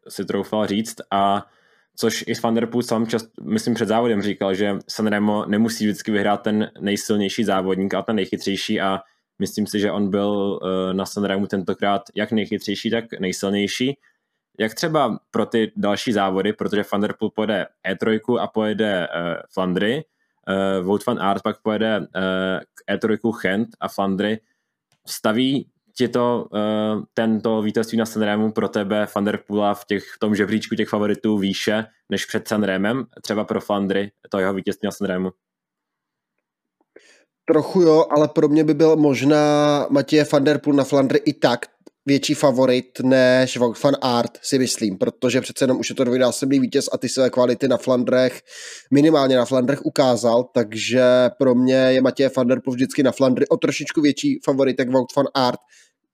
si 0.09 0.25
troufal 0.25 0.67
říct 0.67 0.97
a 1.11 1.47
což 1.97 2.25
i 2.27 2.33
Van 2.43 2.55
der 2.55 2.67
Poel 2.67 2.83
sám 2.83 3.07
čas, 3.07 3.29
myslím 3.43 3.75
před 3.75 3.89
závodem 3.89 4.23
říkal, 4.23 4.55
že 4.55 4.79
Sanremo 4.89 5.45
nemusí 5.47 5.85
vždycky 5.85 6.11
vyhrát 6.11 6.43
ten 6.43 6.71
nejsilnější 6.81 7.45
závodník 7.45 7.95
a 7.95 8.03
ten 8.03 8.17
nejchytřejší 8.17 8.81
a 8.81 9.01
myslím 9.39 9.67
si, 9.67 9.81
že 9.81 9.93
on 9.93 10.11
byl 10.11 10.61
eh, 10.63 10.95
na 10.95 11.07
Sanremu 11.07 11.47
tentokrát 11.47 12.03
jak 12.15 12.33
nejchytřejší, 12.33 12.91
tak 12.91 13.05
nejsilnější. 13.21 13.99
Jak 14.59 14.75
třeba 14.75 15.19
pro 15.31 15.47
ty 15.47 15.73
další 15.77 16.13
závody, 16.13 16.53
protože 16.53 16.85
Van 16.93 17.01
der 17.01 17.15
Poel 17.19 17.31
pojede 17.31 17.67
E3 17.89 18.39
a 18.41 18.47
pojede 18.47 19.09
uh, 19.09 19.35
Flandry, 19.53 20.05
uh, 20.79 20.87
Wout 20.87 21.07
van 21.07 21.23
Aert 21.23 21.43
pak 21.43 21.63
pojede 21.63 21.99
uh, 21.99 22.07
E3 22.97 23.33
Chent 23.33 23.69
a 23.81 23.89
Flandry, 23.89 24.41
staví 25.07 25.67
ti 25.97 26.09
to, 26.09 26.47
uh, 26.53 27.03
tento 27.15 27.63
vítězství 27.63 27.99
na 27.99 28.07
Sanremu 28.07 28.53
pro 28.53 28.69
tebe 28.69 29.07
Van 29.15 29.25
der 29.25 29.39
Poola 29.47 29.75
v, 29.75 29.85
těch, 29.85 30.05
v 30.05 30.19
tom 30.19 30.35
žebříčku 30.35 30.75
těch 30.75 30.89
favoritů 30.89 31.39
výše 31.39 31.85
než 32.11 32.25
před 32.25 32.49
Sanremem, 32.49 33.05
třeba 33.23 33.45
pro 33.45 33.61
Flandry, 33.61 34.11
to 34.31 34.39
jeho 34.39 34.55
vítězství 34.55 34.87
na 34.87 34.93
Sanremu? 34.93 35.31
Trochu 37.49 37.81
jo, 37.81 38.07
ale 38.11 38.29
pro 38.29 38.49
mě 38.49 38.65
by 38.65 38.75
byl 38.75 38.97
možná 38.97 39.39
Matěje 39.91 40.27
van 40.33 40.45
der 40.45 40.59
Poel 40.59 40.77
na 40.77 40.85
Flandry 40.85 41.19
i 41.25 41.33
tak 41.33 41.67
větší 42.07 42.35
favorit 42.35 43.01
než 43.03 43.57
van 43.57 43.97
Art, 44.03 44.39
si 44.43 44.59
myslím, 44.59 44.99
protože 44.99 45.41
přece 45.41 45.65
jenom 45.65 45.79
už 45.79 45.91
je 45.91 45.97
to 45.97 46.05
dvojnásobný 46.05 46.61
vítěz 46.61 46.89
a 46.93 46.99
ty 46.99 47.09
své 47.09 47.31
kvality 47.31 47.69
na 47.69 47.77
Flandrech, 47.77 48.41
minimálně 48.91 49.37
na 49.37 49.45
Flandrech 49.45 49.87
ukázal, 49.87 50.45
takže 50.55 51.05
pro 51.39 51.55
mě 51.55 51.75
je 51.75 52.03
Matěj 52.03 52.31
van 52.37 52.47
der 52.47 52.61
Poel 52.65 52.75
vždycky 52.75 53.03
na 53.03 53.13
Flandry 53.13 53.49
o 53.49 53.57
trošičku 53.57 54.01
větší 54.01 54.39
favorit 54.45 54.77
Wout 54.91 55.17
van 55.17 55.27
Art, 55.35 55.61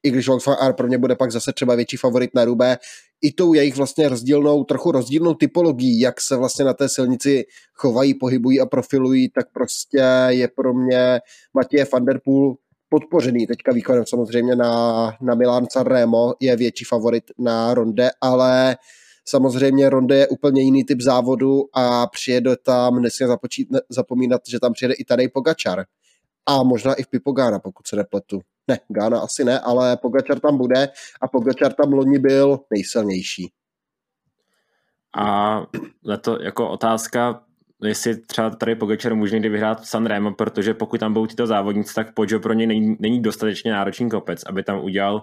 i 0.03 0.11
když 0.11 0.29
van 0.29 0.39
Art 0.61 0.77
pro 0.77 0.87
mě 0.87 0.99
bude 0.99 1.17
pak 1.17 1.33
zase 1.33 1.53
třeba 1.53 1.75
větší 1.75 1.97
favorit 1.97 2.31
na 2.35 2.45
Rubé, 2.45 2.79
i 3.23 3.33
tou 3.33 3.55
jejich 3.55 3.77
vlastně 3.77 4.09
rozdílnou, 4.09 4.65
trochu 4.65 4.93
rozdílnou 4.93 5.35
typologií, 5.35 6.01
jak 6.01 6.21
se 6.21 6.37
vlastně 6.37 6.65
na 6.65 6.75
té 6.75 6.89
silnici 6.89 7.45
chovají, 7.75 8.15
pohybují 8.15 8.61
a 8.61 8.67
profilují, 8.67 9.29
tak 9.29 9.53
prostě 9.53 10.05
je 10.29 10.49
pro 10.49 10.75
mě 10.75 11.21
Matěj 11.55 11.85
van 11.93 12.05
der 12.05 12.21
Poel 12.25 12.55
podpořený 12.91 13.47
teďka 13.47 13.73
výkonem 13.73 14.05
samozřejmě 14.07 14.57
na, 14.57 15.13
na 15.21 15.35
Milan 15.35 15.67
Sanremo, 15.71 16.35
je 16.41 16.57
větší 16.57 16.85
favorit 16.85 17.25
na 17.39 17.75
Ronde, 17.75 18.11
ale 18.21 18.77
samozřejmě 19.29 19.91
Ronde 19.91 20.17
je 20.17 20.29
úplně 20.29 20.63
jiný 20.63 20.85
typ 20.85 21.01
závodu 21.01 21.63
a 21.75 22.07
přijede 22.07 22.57
tam, 22.57 23.03
nesmí 23.03 23.27
zapomínat, 23.91 24.41
že 24.49 24.61
tam 24.61 24.73
přijede 24.73 24.95
i 24.95 25.05
tady 25.05 25.29
Pogačar. 25.29 25.85
A 26.47 26.63
možná 26.63 26.95
i 26.95 27.03
v 27.03 27.09
Pipogána, 27.09 27.59
pokud 27.59 27.87
se 27.87 27.97
nepletu. 27.97 28.41
Ne, 28.69 28.79
Gána 28.89 29.21
asi 29.21 29.45
ne, 29.45 29.61
ale 29.61 29.97
Pogačar 29.97 30.41
tam 30.41 30.59
bude 30.59 30.89
a 31.23 31.29
Pogačar 31.29 31.73
tam 31.73 31.93
loni 31.93 32.19
byl 32.19 32.59
nejsilnější. 32.71 33.53
A 35.17 35.61
to 36.21 36.43
jako 36.43 36.71
otázka, 36.71 37.45
jestli 37.83 38.21
třeba 38.21 38.51
tady 38.51 38.75
Pogačar 38.75 39.15
může 39.15 39.35
někdy 39.35 39.49
vyhrát 39.49 39.87
Sanremo, 39.87 40.35
protože 40.35 40.75
pokud 40.75 41.01
tam 41.01 41.13
budou 41.13 41.27
tyto 41.27 41.47
závodníci, 41.47 41.95
tak 41.95 42.15
Poggio 42.15 42.41
pro 42.41 42.53
ně 42.53 42.67
není, 42.67 42.97
není 43.01 43.23
dostatečně 43.23 43.73
náročný 43.73 44.11
kopec, 44.11 44.43
aby 44.47 44.63
tam 44.63 44.81
udělal 44.81 45.23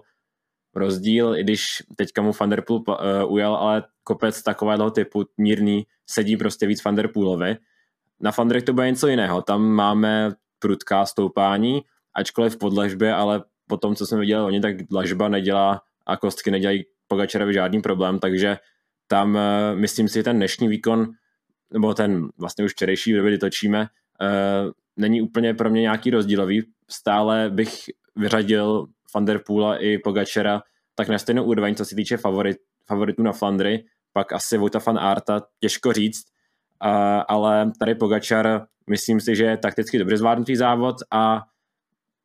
rozdíl, 0.76 1.36
i 1.36 1.44
když 1.44 1.84
teďka 1.96 2.22
mu 2.22 2.32
Van 2.40 2.50
der 2.50 2.62
Poel 2.62 2.82
uh, 2.88 3.34
ujel, 3.34 3.56
ale 3.56 3.84
kopec 4.04 4.44
takového 4.44 4.92
typu 4.92 5.26
mírný 5.38 5.86
sedí 6.10 6.38
prostě 6.38 6.68
víc 6.68 6.84
Van 6.84 6.96
der 6.96 7.08
Poelovi. 7.08 7.58
Na 8.20 8.32
Fandrech 8.32 8.64
to 8.64 8.74
bude 8.74 8.90
něco 8.90 9.08
jiného, 9.08 9.42
tam 9.42 9.62
máme 9.62 10.32
prudká 10.60 11.06
stoupání, 11.06 11.82
ačkoliv 12.18 12.56
v 12.56 12.58
podlažbě, 12.58 13.14
ale 13.14 13.44
po 13.68 13.78
tom, 13.78 13.96
co 13.96 14.06
jsme 14.06 14.20
viděli 14.20 14.44
oni, 14.44 14.62
tak 14.62 14.84
dlažba 14.84 15.30
nedělá 15.30 15.82
a 16.06 16.18
kostky 16.18 16.52
nedělají 16.52 16.84
Pogačarovi 17.08 17.54
žádný 17.54 17.82
problém, 17.82 18.20
takže 18.20 18.58
tam 19.08 19.36
uh, 19.36 19.80
myslím 19.80 20.08
si, 20.08 20.24
ten 20.24 20.38
dnešní 20.38 20.68
výkon 20.68 21.08
nebo 21.74 21.94
ten 21.94 22.30
vlastně 22.38 22.66
už 22.66 22.72
včerejší, 22.72 23.14
kdy 23.14 23.38
točíme, 23.38 23.80
uh, 23.82 24.72
není 24.98 25.22
úplně 25.22 25.54
pro 25.54 25.70
mě 25.70 25.82
nějaký 25.82 26.10
rozdílový. 26.10 26.64
Stále 26.90 27.50
bych 27.50 27.74
vyřadil 28.16 28.86
Vanderpoola 29.16 29.78
i 29.78 29.98
Pogačera 29.98 30.62
tak 30.96 31.10
na 31.10 31.18
stejnou 31.18 31.44
úroveň, 31.44 31.76
co 31.76 31.86
se 31.86 31.96
týče 31.96 32.18
favorit, 32.18 32.58
favoritů 32.88 33.24
na 33.24 33.32
Flandry, 33.32 33.84
pak 34.14 34.34
asi 34.34 34.58
Vojta 34.58 34.80
fan 34.80 34.98
Arta, 34.98 35.42
těžko 35.60 35.94
říct, 35.94 36.26
uh, 36.86 37.24
ale 37.28 37.72
tady 37.80 37.96
Pogačar 37.96 38.66
myslím 38.90 39.22
si, 39.22 39.36
že 39.36 39.44
je 39.44 39.58
takticky 39.58 40.00
dobře 40.00 40.18
zvládnutý 40.18 40.56
závod 40.56 40.96
a 41.12 41.42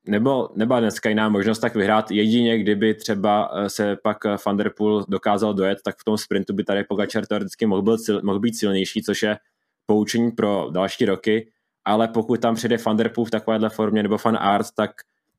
nebo, 0.06 0.48
nebo 0.54 0.80
dneska 0.80 1.08
jiná 1.08 1.28
možnost 1.28 1.58
tak 1.58 1.74
vyhrát 1.74 2.10
jedině, 2.10 2.58
kdyby 2.58 2.94
třeba 2.94 3.50
eh, 3.54 3.70
se 3.70 3.96
pak 4.02 4.18
Van 4.46 4.56
Der 4.56 4.70
Poel 4.76 5.04
dokázal 5.08 5.54
dojet, 5.54 5.78
tak 5.84 5.98
v 5.98 6.04
tom 6.04 6.18
sprintu 6.18 6.54
by 6.54 6.64
tady 6.64 6.84
Pogačar 6.84 7.26
teoreticky 7.26 7.66
mohl 7.66 7.82
být, 7.82 8.00
mohl 8.22 8.40
být 8.40 8.58
silnější, 8.58 9.02
což 9.02 9.22
je 9.22 9.38
poučení 9.86 10.30
pro 10.30 10.68
další 10.70 11.04
roky, 11.04 11.50
ale 11.84 12.08
pokud 12.08 12.40
tam 12.40 12.54
přijde 12.54 12.76
Van 12.86 12.96
Der 12.96 13.08
Poel 13.08 13.24
v 13.24 13.30
takovéhle 13.30 13.70
formě 13.70 14.02
nebo 14.02 14.18
Fan 14.18 14.36
Art, 14.40 14.66
tak 14.76 14.90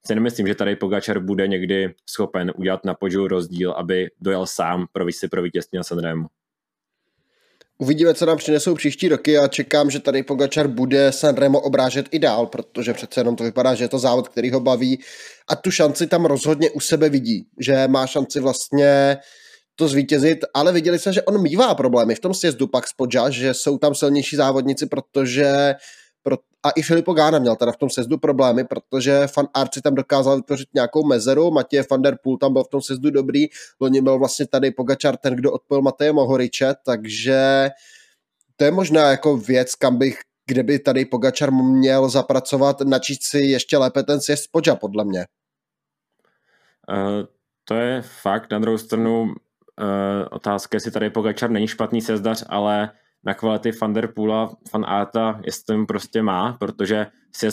si 0.06 0.16
nemyslím, 0.16 0.48
že 0.48 0.56
tady 0.56 0.76
Pogačar 0.76 1.20
bude 1.20 1.48
někdy 1.48 1.94
schopen 2.10 2.52
udělat 2.56 2.86
na 2.86 2.94
podžu 2.94 3.28
rozdíl, 3.28 3.72
aby 3.72 4.10
dojel 4.22 4.46
sám 4.46 4.86
pro 4.92 5.06
pro 5.30 5.42
vítězství 5.42 5.78
na 5.78 5.84
Sanremu. 5.84 6.28
Uvidíme, 7.84 8.14
co 8.14 8.26
nám 8.26 8.38
přinesou 8.38 8.76
příští 8.76 9.08
roky 9.08 9.38
a 9.38 9.48
čekám, 9.48 9.92
že 9.92 10.00
tady 10.00 10.24
Pogačar 10.24 10.68
bude 10.68 11.12
Sanremo 11.12 11.60
obrážet 11.60 12.06
i 12.12 12.20
dál, 12.20 12.46
protože 12.46 12.94
přece 12.94 13.20
jenom 13.20 13.36
to 13.36 13.44
vypadá, 13.44 13.76
že 13.76 13.84
je 13.84 13.88
to 13.88 14.00
závod, 14.00 14.30
který 14.30 14.52
ho 14.52 14.60
baví 14.60 15.00
a 15.48 15.56
tu 15.56 15.72
šanci 15.72 16.08
tam 16.08 16.26
rozhodně 16.26 16.72
u 16.72 16.80
sebe 16.80 17.10
vidí, 17.10 17.48
že 17.60 17.88
má 17.88 18.08
šanci 18.08 18.40
vlastně 18.40 19.18
to 19.76 19.88
zvítězit, 19.88 20.40
ale 20.54 20.72
viděli 20.72 21.00
jsme, 21.00 21.14
že 21.14 21.22
on 21.22 21.42
mývá 21.42 21.76
problémy 21.76 22.16
v 22.16 22.20
tom 22.20 22.34
sjezdu 22.34 22.68
pak 22.68 22.88
z 22.88 22.94
Podža, 22.94 23.30
že 23.30 23.54
jsou 23.54 23.78
tam 23.78 23.96
silnější 23.96 24.36
závodníci, 24.36 24.86
protože 24.86 25.76
pro, 26.24 26.38
a 26.64 26.70
i 26.70 26.82
Filipo 26.82 27.14
Gána 27.14 27.40
měl 27.40 27.56
teda 27.56 27.72
v 27.72 27.78
tom 27.78 27.90
sezdu 27.90 28.18
problémy, 28.18 28.64
protože 28.64 29.28
Fan 29.28 29.48
Arci 29.54 29.82
tam 29.82 29.96
dokázal 29.96 30.36
vytvořit 30.36 30.70
nějakou 30.74 31.08
mezeru, 31.08 31.52
Matěj 31.52 31.84
van 31.92 32.02
der 32.02 32.18
Poel 32.24 32.38
tam 32.38 32.54
byl 32.54 32.64
v 32.64 32.70
tom 32.70 32.82
sezdu 32.82 33.10
dobrý, 33.12 33.46
loni 33.80 34.02
byl 34.02 34.20
vlastně 34.20 34.48
tady 34.48 34.72
Pogačar 34.72 35.18
ten, 35.18 35.36
kdo 35.36 35.52
odpojil 35.52 35.82
Mateje 35.82 36.14
Mohoriče, 36.14 36.74
takže 36.86 37.70
to 38.56 38.66
je 38.66 38.72
možná 38.72 39.12
jako 39.12 39.38
věc, 39.38 39.76
kam 39.76 39.98
bych 39.98 40.20
kde 40.48 40.64
by 40.64 40.80
tady 40.80 41.06
Pogačar 41.06 41.52
měl 41.52 42.10
zapracovat, 42.10 42.82
načíst 42.82 43.24
si 43.24 43.38
ještě 43.38 43.78
lépe 43.78 44.04
ten 44.04 44.22
sjezd 44.22 44.52
Podža, 44.52 44.76
podle 44.76 45.06
mě. 45.06 45.26
Uh, 46.90 47.26
to 47.64 47.74
je 47.74 48.02
fakt, 48.02 48.52
na 48.52 48.60
druhou 48.60 48.78
stranu 48.78 49.24
uh, 49.24 49.34
otázka, 50.32 50.76
jestli 50.76 50.92
tady 50.92 51.10
Pogačar 51.10 51.50
není 51.50 51.68
špatný 51.68 52.02
sezdař, 52.02 52.44
ale 52.50 52.92
na 53.26 53.34
kvality 53.34 53.72
Van 53.82 53.94
der 53.94 54.14
Poola, 54.14 54.56
Van 54.74 54.86
Arta, 54.86 55.42
jestli 55.46 55.78
mu 55.78 55.86
prostě 55.86 56.22
má, 56.22 56.54
protože 56.54 57.08
si 57.36 57.46
je 57.46 57.52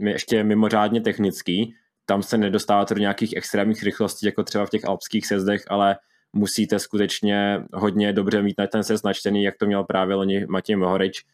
ještě 0.00 0.44
mimořádně 0.44 1.00
technický, 1.00 1.74
tam 2.06 2.22
se 2.22 2.38
nedostáváte 2.38 2.94
do 2.94 3.00
nějakých 3.00 3.36
extrémních 3.36 3.82
rychlostí, 3.82 4.26
jako 4.26 4.42
třeba 4.42 4.66
v 4.66 4.70
těch 4.70 4.84
alpských 4.84 5.26
sezdech, 5.26 5.64
ale 5.68 5.96
musíte 6.32 6.78
skutečně 6.78 7.64
hodně 7.74 8.12
dobře 8.12 8.42
mít 8.42 8.58
na 8.58 8.66
ten 8.66 8.82
sezd 8.84 9.04
načtený, 9.04 9.42
jak 9.42 9.56
to 9.56 9.66
měl 9.66 9.84
právě 9.84 10.16
loni 10.16 10.46
Matěj 10.46 10.76
Mohorič, 10.76 11.24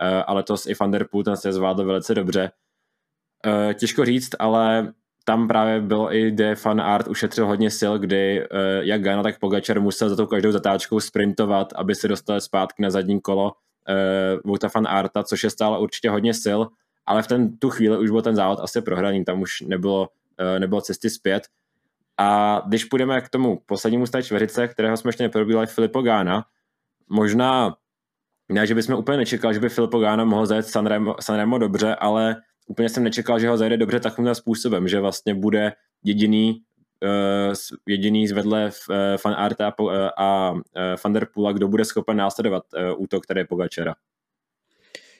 eh, 0.00 0.22
ale 0.22 0.42
to 0.42 0.56
i 0.66 0.74
Van 0.80 0.90
der 0.90 1.06
Poel 1.10 1.24
ten 1.24 1.36
se 1.36 1.52
zvládl 1.52 1.84
velice 1.84 2.14
dobře. 2.14 2.50
Eh, 3.46 3.74
těžko 3.74 4.04
říct, 4.04 4.30
ale 4.38 4.92
tam 5.24 5.48
právě 5.48 5.80
bylo 5.80 6.14
i, 6.14 6.30
kde 6.30 6.54
fan 6.54 6.80
art 6.80 7.08
ušetřil 7.08 7.46
hodně 7.46 7.70
sil, 7.80 7.92
kdy 7.98 8.40
uh, 8.40 8.56
jak 8.80 9.02
Gana, 9.02 9.22
tak 9.22 9.38
Pogačar 9.38 9.80
musel 9.80 10.08
za 10.08 10.16
tou 10.16 10.26
každou 10.26 10.52
zatáčkou 10.52 11.00
sprintovat, 11.00 11.72
aby 11.74 11.94
se 11.94 12.08
dostal 12.08 12.40
zpátky 12.40 12.82
na 12.82 12.90
zadní 12.90 13.20
kolo 13.20 13.44
uh, 13.44 14.40
Vouta 14.44 14.68
fan 14.68 14.86
arta, 14.86 15.22
což 15.22 15.44
je 15.44 15.50
stále 15.50 15.78
určitě 15.78 16.10
hodně 16.10 16.34
sil, 16.44 16.60
ale 17.06 17.22
v 17.22 17.26
ten, 17.26 17.58
tu 17.58 17.70
chvíli 17.70 17.98
už 17.98 18.10
byl 18.10 18.22
ten 18.22 18.36
závod 18.36 18.60
asi 18.60 18.82
prohraný, 18.82 19.24
tam 19.24 19.42
už 19.42 19.60
nebylo, 19.60 20.00
uh, 20.00 20.58
nebylo 20.58 20.80
cesty 20.80 21.10
zpět. 21.10 21.42
A 22.18 22.62
když 22.66 22.84
půjdeme 22.84 23.20
k 23.20 23.28
tomu 23.28 23.62
poslednímu 23.66 24.06
z 24.06 24.10
té 24.10 24.22
čtverice, 24.22 24.68
kterého 24.68 24.96
jsme 24.96 25.08
ještě 25.08 25.22
neprobílali, 25.22 25.66
Filipo 25.66 26.02
Gána, 26.02 26.44
možná 27.08 27.74
ne, 28.48 28.66
že 28.66 28.74
bychom 28.74 28.94
úplně 28.94 29.18
nečekali, 29.18 29.54
že 29.54 29.60
by 29.60 29.68
Filipo 29.68 29.98
Gána 29.98 30.24
mohl 30.24 30.46
zajet 30.46 30.66
Sanremo, 30.66 31.14
Sanremo 31.20 31.58
dobře, 31.58 31.94
ale 31.94 32.36
úplně 32.70 32.88
jsem 32.88 33.04
nečekal, 33.04 33.38
že 33.38 33.48
ho 33.48 33.56
zajde 33.56 33.76
dobře 33.76 34.00
takovým 34.00 34.34
způsobem, 34.34 34.88
že 34.88 35.00
vlastně 35.00 35.34
bude 35.34 35.72
jediný 36.04 36.62
uh, 37.02 37.54
jediný 37.88 38.28
zvedle 38.28 38.70
uh, 38.88 38.96
fan 39.16 39.34
Arta 39.38 39.68
a, 39.68 39.80
uh, 39.80 39.90
a 40.18 40.54
Van 41.04 41.12
der 41.12 41.26
Poola, 41.34 41.52
kdo 41.52 41.68
bude 41.68 41.84
schopen 41.84 42.16
následovat 42.16 42.62
útok, 42.96 43.22
je 43.36 43.44
Pogačera. 43.44 43.94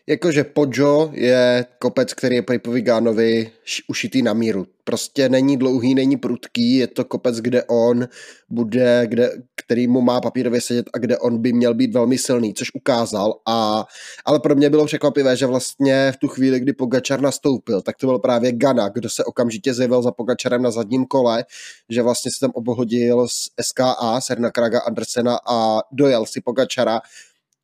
Jakože 0.07 0.45
Pojo 0.45 1.11
je 1.13 1.67
kopec, 1.79 2.15
který 2.15 2.37
je 2.37 2.81
Gánovi 2.81 3.51
ušitý 3.89 4.23
na 4.23 4.33
míru. 4.33 4.67
Prostě 4.85 5.29
není 5.29 5.57
dlouhý, 5.57 5.95
není 5.95 6.17
prudký, 6.17 6.77
je 6.77 6.87
to 6.87 7.05
kopec, 7.05 7.41
kde 7.41 7.65
on 7.65 8.09
bude, 8.49 9.03
kde, 9.07 9.31
který 9.57 9.87
mu 9.87 10.01
má 10.01 10.21
papírově 10.21 10.61
sedět 10.61 10.87
a 10.95 10.99
kde 10.99 11.19
on 11.19 11.43
by 11.43 11.53
měl 11.53 11.75
být 11.75 11.95
velmi 11.95 12.19
silný, 12.19 12.55
což 12.55 12.69
ukázal. 12.75 13.35
A, 13.49 13.85
ale 14.25 14.41
pro 14.41 14.55
mě 14.55 14.71
bylo 14.71 14.87
překvapivé, 14.87 15.37
že 15.37 15.47
vlastně 15.47 16.13
v 16.13 16.17
tu 16.17 16.29
chvíli, 16.29 16.61
kdy 16.61 16.73
Pogačar 16.73 17.21
nastoupil, 17.21 17.83
tak 17.83 17.97
to 17.97 18.07
byl 18.07 18.19
právě 18.19 18.53
Gana, 18.53 18.89
kdo 18.89 19.11
se 19.11 19.25
okamžitě 19.25 19.75
zjevil 19.75 20.03
za 20.03 20.13
Pogačarem 20.13 20.63
na 20.63 20.71
zadním 20.71 21.05
kole, 21.05 21.45
že 21.89 22.03
vlastně 22.03 22.31
se 22.31 22.41
tam 22.41 22.51
obohodil 22.55 23.29
z 23.29 23.49
SKA, 23.61 24.21
Serna 24.21 24.51
Kraga 24.51 24.81
Andersena 24.81 25.39
a 25.49 25.81
dojel 25.93 26.27
si 26.27 26.41
Pogačara 26.41 27.01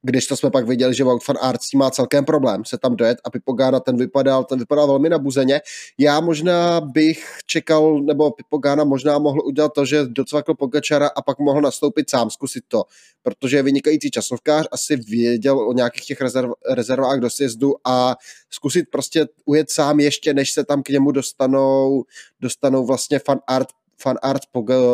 když 0.06 0.26
to 0.26 0.36
jsme 0.36 0.50
pak 0.50 0.68
viděli, 0.68 0.94
že 0.94 1.04
Wout 1.04 1.28
van 1.28 1.36
Aert 1.40 1.60
má 1.74 1.90
celkem 1.90 2.24
problém 2.24 2.64
se 2.64 2.78
tam 2.78 2.96
dojet 2.96 3.18
a 3.24 3.30
Pipogana 3.30 3.80
ten 3.80 3.96
vypadal, 3.96 4.44
ten 4.44 4.58
vypadal 4.58 4.86
velmi 4.86 5.08
nabuzeně. 5.08 5.60
Já 5.98 6.20
možná 6.20 6.80
bych 6.80 7.36
čekal, 7.46 8.00
nebo 8.00 8.30
Pipogana 8.30 8.84
možná 8.84 9.18
mohl 9.18 9.40
udělat 9.44 9.72
to, 9.72 9.84
že 9.84 10.04
docvakl 10.06 10.54
Pogačara 10.54 11.10
a 11.16 11.22
pak 11.22 11.38
mohl 11.38 11.60
nastoupit 11.60 12.10
sám, 12.10 12.30
zkusit 12.30 12.64
to, 12.68 12.84
protože 13.22 13.56
je 13.56 13.62
vynikající 13.62 14.10
časovkář, 14.10 14.66
asi 14.72 14.96
věděl 14.96 15.68
o 15.68 15.72
nějakých 15.72 16.04
těch 16.04 16.20
rezerv, 16.20 16.50
rezervách 16.70 17.20
do 17.20 17.30
sjezdu 17.30 17.74
a 17.84 18.16
zkusit 18.50 18.84
prostě 18.92 19.26
ujet 19.44 19.70
sám 19.70 20.00
ještě, 20.00 20.34
než 20.34 20.52
se 20.52 20.64
tam 20.64 20.82
k 20.82 20.88
němu 20.88 21.10
dostanou, 21.10 22.04
dostanou 22.40 22.86
vlastně 22.86 23.18
fan 23.18 23.38
art 23.46 23.68
fan 24.02 24.16
art 24.22 24.42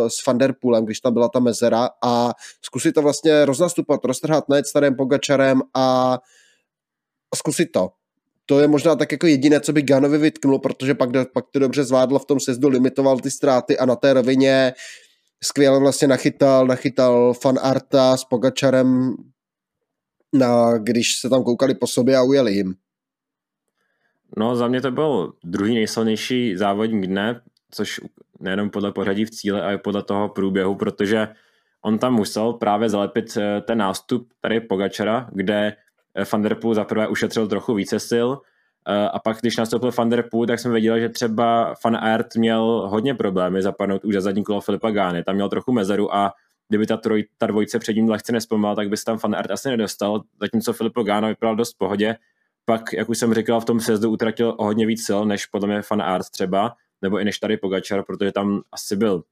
s 0.08 0.26
Van 0.26 0.38
Der 0.38 0.54
Poolem, 0.60 0.84
když 0.84 1.00
tam 1.00 1.12
byla 1.12 1.28
ta 1.28 1.40
mezera 1.40 1.88
a 2.04 2.32
zkusit 2.62 2.92
to 2.92 3.02
vlastně 3.02 3.44
roznastupovat, 3.44 4.04
roztrhat, 4.04 4.48
nejet 4.48 4.66
starým 4.66 4.96
Pogačarem 4.96 5.62
a 5.74 6.18
zkusit 7.34 7.72
to. 7.72 7.90
to 8.46 8.60
je 8.60 8.68
možná 8.68 8.96
tak 8.96 9.12
jako 9.12 9.26
jediné, 9.26 9.60
co 9.60 9.72
by 9.72 9.82
Ganovi 9.82 10.18
vytknul, 10.18 10.58
protože 10.58 10.94
pak, 10.94 11.10
pak 11.32 11.44
to 11.50 11.58
dobře 11.58 11.84
zvládl 11.84 12.18
v 12.18 12.24
tom 12.24 12.40
sezdu, 12.40 12.68
limitoval 12.68 13.18
ty 13.18 13.30
ztráty 13.30 13.78
a 13.78 13.86
na 13.86 13.96
té 13.96 14.12
rovině 14.12 14.72
skvěle 15.44 15.80
vlastně 15.80 16.08
nachytal, 16.08 16.66
nachytal 16.66 17.34
fan 17.34 17.58
Arta 17.62 18.16
s 18.16 18.24
Pogačarem, 18.24 19.14
na, 20.32 20.78
když 20.78 21.20
se 21.20 21.28
tam 21.28 21.44
koukali 21.44 21.74
po 21.74 21.86
sobě 21.86 22.16
a 22.16 22.22
ujeli 22.22 22.52
jim. 22.52 22.74
No 24.36 24.56
za 24.56 24.68
mě 24.68 24.80
to 24.80 24.90
byl 24.90 25.32
druhý 25.44 25.74
nejsilnější 25.74 26.56
závodník 26.56 27.06
dne, 27.06 27.40
což 27.70 28.00
nejenom 28.42 28.70
podle 28.70 28.92
pořadí 28.92 29.24
v 29.24 29.30
cíle, 29.30 29.62
ale 29.62 29.78
podle 29.78 30.02
toho 30.02 30.28
průběhu, 30.28 30.74
protože 30.74 31.28
on 31.82 31.98
tam 31.98 32.14
musel 32.14 32.52
právě 32.52 32.88
zalepit 32.88 33.36
eh, 33.36 33.60
ten 33.60 33.78
nástup 33.78 34.28
tady 34.40 34.60
Pogačara, 34.60 35.28
kde 35.32 35.76
eh, 36.14 36.24
Van 36.32 36.42
Der 36.42 36.54
Poel 36.54 36.74
zaprvé 36.74 37.08
ušetřil 37.08 37.48
trochu 37.48 37.74
více 37.74 38.00
sil. 38.10 38.28
Eh, 38.88 39.08
a 39.08 39.18
pak, 39.18 39.36
když 39.40 39.56
nastoupil 39.56 39.90
Van 39.98 40.08
Der 40.08 40.24
Poel, 40.30 40.46
tak 40.46 40.58
jsem 40.58 40.72
věděl, 40.72 41.00
že 41.00 41.08
třeba 41.08 41.74
Van 41.84 41.96
Aert 41.96 42.36
měl 42.36 42.88
hodně 42.90 43.14
problémy 43.14 43.62
zapadnout 43.62 44.04
už 44.04 44.14
za 44.14 44.20
zadní 44.20 44.44
kolo 44.44 44.60
Filipa 44.60 44.90
Gány, 44.90 45.24
tam 45.24 45.34
měl 45.34 45.48
trochu 45.48 45.72
mezeru 45.72 46.14
a 46.14 46.32
kdyby 46.68 46.86
ta, 46.86 46.96
troj, 46.96 47.24
ta 47.38 47.46
dvojce 47.46 47.78
před 47.78 47.96
ním 47.96 48.08
lehce 48.08 48.32
nespomal, 48.32 48.76
tak 48.76 48.88
by 48.88 48.96
se 48.96 49.04
tam 49.04 49.18
Van 49.22 49.34
Aert 49.34 49.50
asi 49.50 49.68
nedostal, 49.68 50.22
zatímco 50.40 50.72
Filipo 50.72 51.02
Gána 51.02 51.28
vypadal 51.28 51.56
dost 51.56 51.74
v 51.74 51.78
pohodě, 51.78 52.16
pak, 52.64 52.92
jak 52.92 53.08
už 53.08 53.18
jsem 53.18 53.34
říkal, 53.34 53.60
v 53.60 53.64
tom 53.64 53.80
sjezdu 53.80 54.10
utratil 54.10 54.54
o 54.58 54.64
hodně 54.64 54.86
víc 54.86 55.06
sil, 55.06 55.20
než 55.24 55.46
podle 55.46 55.68
mě 55.68 55.80
Van 55.90 56.02
Aert 56.02 56.30
třeba, 56.30 56.74
nebo 57.02 57.18
i 57.18 57.24
než 57.24 57.38
tady 57.38 57.56
Pogačar, 57.56 58.02
protože 58.04 58.32
tam 58.32 58.62
asi 58.72 58.96
byl 58.96 59.22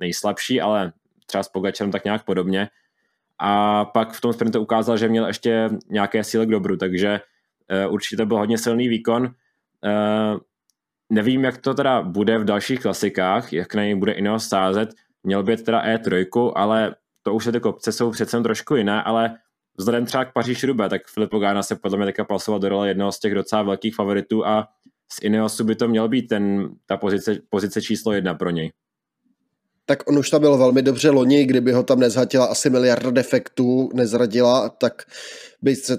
nejslabší, 0.00 0.60
ale 0.60 0.92
třeba 1.26 1.42
s 1.42 1.48
Pogačarem 1.48 1.92
tak 1.92 2.04
nějak 2.04 2.24
podobně. 2.24 2.68
A 3.38 3.84
pak 3.84 4.12
v 4.12 4.20
tom 4.20 4.32
sprintu 4.32 4.60
ukázal, 4.60 4.96
že 4.96 5.08
měl 5.08 5.26
ještě 5.26 5.68
nějaké 5.88 6.24
síly 6.24 6.46
k 6.46 6.50
dobru, 6.50 6.76
takže 6.76 7.20
uh, 7.86 7.94
určitě 7.94 8.24
byl 8.24 8.36
hodně 8.36 8.58
silný 8.58 8.88
výkon. 8.88 9.22
Uh, 9.22 10.40
nevím, 11.10 11.44
jak 11.44 11.58
to 11.58 11.74
teda 11.74 12.02
bude 12.02 12.38
v 12.38 12.44
dalších 12.44 12.80
klasikách, 12.80 13.52
jak 13.52 13.74
na 13.74 13.82
něj 13.82 13.94
bude 13.94 14.12
Ineos 14.12 14.48
sázet. 14.48 14.90
Měl 15.22 15.42
být 15.42 15.64
teda 15.64 15.84
E3, 15.84 16.52
ale 16.54 16.94
to 17.22 17.34
už 17.34 17.44
se 17.44 17.52
ty 17.52 17.60
kopce 17.60 17.92
jsou 17.92 18.10
přece 18.10 18.40
trošku 18.40 18.76
jiné, 18.76 19.02
ale 19.02 19.36
vzhledem 19.76 20.06
třeba 20.06 20.24
k 20.24 20.32
Paříž 20.32 20.64
Rube, 20.64 20.88
tak 20.88 21.06
Filippo 21.06 21.38
Gána 21.38 21.62
se 21.62 21.76
podle 21.76 21.98
mě 21.98 22.06
teďka 22.06 22.24
pasoval 22.24 22.60
do 22.60 22.68
role 22.68 22.88
jednoho 22.88 23.12
z 23.12 23.18
těch 23.18 23.34
docela 23.34 23.62
velkých 23.62 23.94
favoritů 23.94 24.46
a 24.46 24.68
z 25.12 25.22
Ineosu 25.22 25.64
by 25.64 25.76
to 25.76 25.88
měl 25.88 26.08
být 26.08 26.22
ten, 26.22 26.68
ta 26.86 26.96
pozice, 26.96 27.38
pozice 27.48 27.82
číslo 27.82 28.12
jedna 28.12 28.34
pro 28.34 28.50
něj. 28.50 28.72
Tak 29.86 30.08
on 30.08 30.18
už 30.18 30.30
tam 30.30 30.40
byl 30.40 30.58
velmi 30.58 30.82
dobře 30.82 31.10
loni, 31.10 31.44
kdyby 31.44 31.72
ho 31.72 31.82
tam 31.82 32.00
nezhatila 32.00 32.46
asi 32.46 32.70
miliarda 32.70 33.10
defektů, 33.10 33.90
nezradila, 33.94 34.68
tak 34.68 35.02
by 35.62 35.76
se 35.76 35.98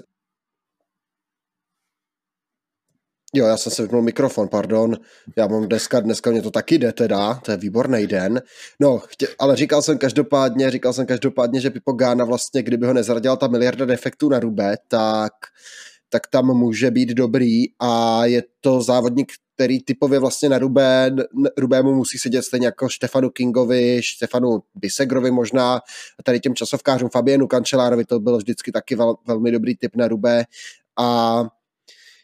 Jo, 3.34 3.46
já 3.46 3.56
jsem 3.56 3.72
se 3.72 3.82
vypnul 3.82 4.02
mikrofon, 4.02 4.48
pardon. 4.48 4.96
Já 5.36 5.46
mám 5.46 5.68
dneska, 5.68 6.00
dneska 6.00 6.30
mě 6.30 6.42
to 6.42 6.50
taky 6.50 6.78
jde 6.78 6.92
teda, 6.92 7.34
to 7.34 7.50
je 7.50 7.56
výborný 7.56 8.06
den. 8.06 8.42
No, 8.80 8.98
chtě, 8.98 9.28
ale 9.38 9.56
říkal 9.56 9.82
jsem 9.82 9.98
každopádně, 9.98 10.70
říkal 10.70 10.92
jsem 10.92 11.06
každopádně, 11.06 11.60
že 11.60 11.70
Pipo 11.70 11.92
Gána 11.92 12.24
vlastně, 12.24 12.62
kdyby 12.62 12.86
ho 12.86 12.92
nezradila 12.92 13.36
ta 13.36 13.46
miliarda 13.46 13.84
defektů 13.84 14.28
na 14.28 14.40
Rube, 14.40 14.76
tak, 14.88 15.32
tak 16.12 16.26
tam 16.26 16.46
může 16.46 16.90
být 16.90 17.08
dobrý 17.08 17.64
a 17.78 18.24
je 18.26 18.42
to 18.60 18.82
závodník, 18.82 19.32
který 19.54 19.82
typově 19.82 20.18
vlastně 20.18 20.48
na 20.48 20.58
Rubé, 20.58 21.10
Rubému 21.58 21.94
musí 21.94 22.18
sedět 22.18 22.42
stejně 22.42 22.66
jako 22.66 22.88
Štefanu 22.88 23.30
Kingovi, 23.30 24.00
Štefanu 24.02 24.62
Bisegrovi 24.74 25.30
možná, 25.30 25.76
a 26.18 26.22
tady 26.24 26.40
těm 26.40 26.54
časovkářům 26.54 27.08
Fabienu 27.08 27.46
Kančelárovi, 27.46 28.04
to 28.04 28.20
byl 28.20 28.36
vždycky 28.36 28.72
taky 28.72 28.94
vel, 28.94 29.14
velmi 29.26 29.50
dobrý 29.50 29.76
typ 29.76 29.96
na 29.96 30.08
Rubé. 30.08 30.44
A 30.98 31.38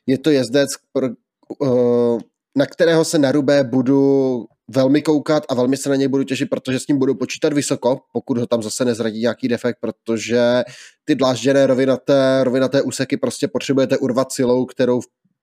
je 0.07 0.19
to 0.19 0.31
jezdec, 0.31 0.71
eh, 1.03 2.19
na 2.57 2.67
kterého 2.67 3.05
se 3.05 3.19
na 3.19 3.33
Rubé 3.33 3.65
budu 3.65 4.47
velmi 4.69 5.03
koukat 5.03 5.45
a 5.49 5.55
velmi 5.55 5.77
se 5.77 5.89
na 5.89 5.97
něj 5.97 6.09
budu 6.09 6.25
těšit, 6.25 6.51
protože 6.51 6.79
s 6.79 6.89
ním 6.89 6.99
budu 6.99 7.15
počítat 7.15 7.53
vysoko, 7.53 8.01
pokud 8.13 8.39
ho 8.39 8.47
tam 8.47 8.63
zase 8.63 8.85
nezradí 8.85 9.21
nějaký 9.21 9.49
defekt, 9.49 9.77
protože 9.81 10.63
ty 11.05 11.15
dlážděné 11.15 11.67
rovinaté, 11.67 12.45
rovinaté 12.45 12.83
úseky 12.83 13.17
prostě 13.17 13.49
potřebujete 13.49 13.99
urvat 13.99 14.33
silou, 14.33 14.67
kterou, 14.67 15.01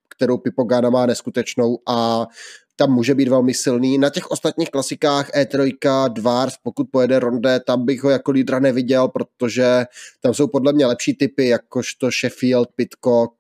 kterou 0.10 0.38
Pipogana 0.38 0.90
má 0.90 1.06
neskutečnou 1.06 1.78
a 1.88 2.28
tam 2.76 2.92
může 2.92 3.16
být 3.16 3.28
velmi 3.28 3.54
silný. 3.54 3.98
Na 3.98 4.10
těch 4.10 4.32
ostatních 4.32 4.70
klasikách 4.70 5.30
E3, 5.30 6.10
Dvars, 6.14 6.54
pokud 6.64 6.88
pojede 6.92 7.20
Ronde, 7.20 7.60
tam 7.60 7.86
bych 7.86 8.04
ho 8.04 8.10
jako 8.10 8.32
lídra 8.32 8.60
neviděl, 8.60 9.08
protože 9.08 9.86
tam 10.22 10.34
jsou 10.34 10.48
podle 10.48 10.74
mě 10.74 10.86
lepší 10.86 11.14
typy, 11.14 11.48
jakožto 11.48 12.10
Sheffield, 12.12 12.70
Pitcock, 12.76 13.34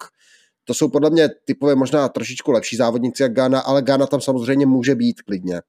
to 0.66 0.74
jsou 0.74 0.90
podle 0.90 1.10
mě 1.10 1.30
typové 1.46 1.76
možná 1.76 2.10
trošičku 2.10 2.52
lepší 2.52 2.76
závodníci 2.76 3.24
jak 3.24 3.34
Ghana, 3.34 3.60
ale 3.60 3.82
Ghana 3.82 4.08
tam 4.08 4.22
samozřejmě 4.22 4.66
může 4.66 4.96
být 4.96 5.22
klidně. 5.22 5.62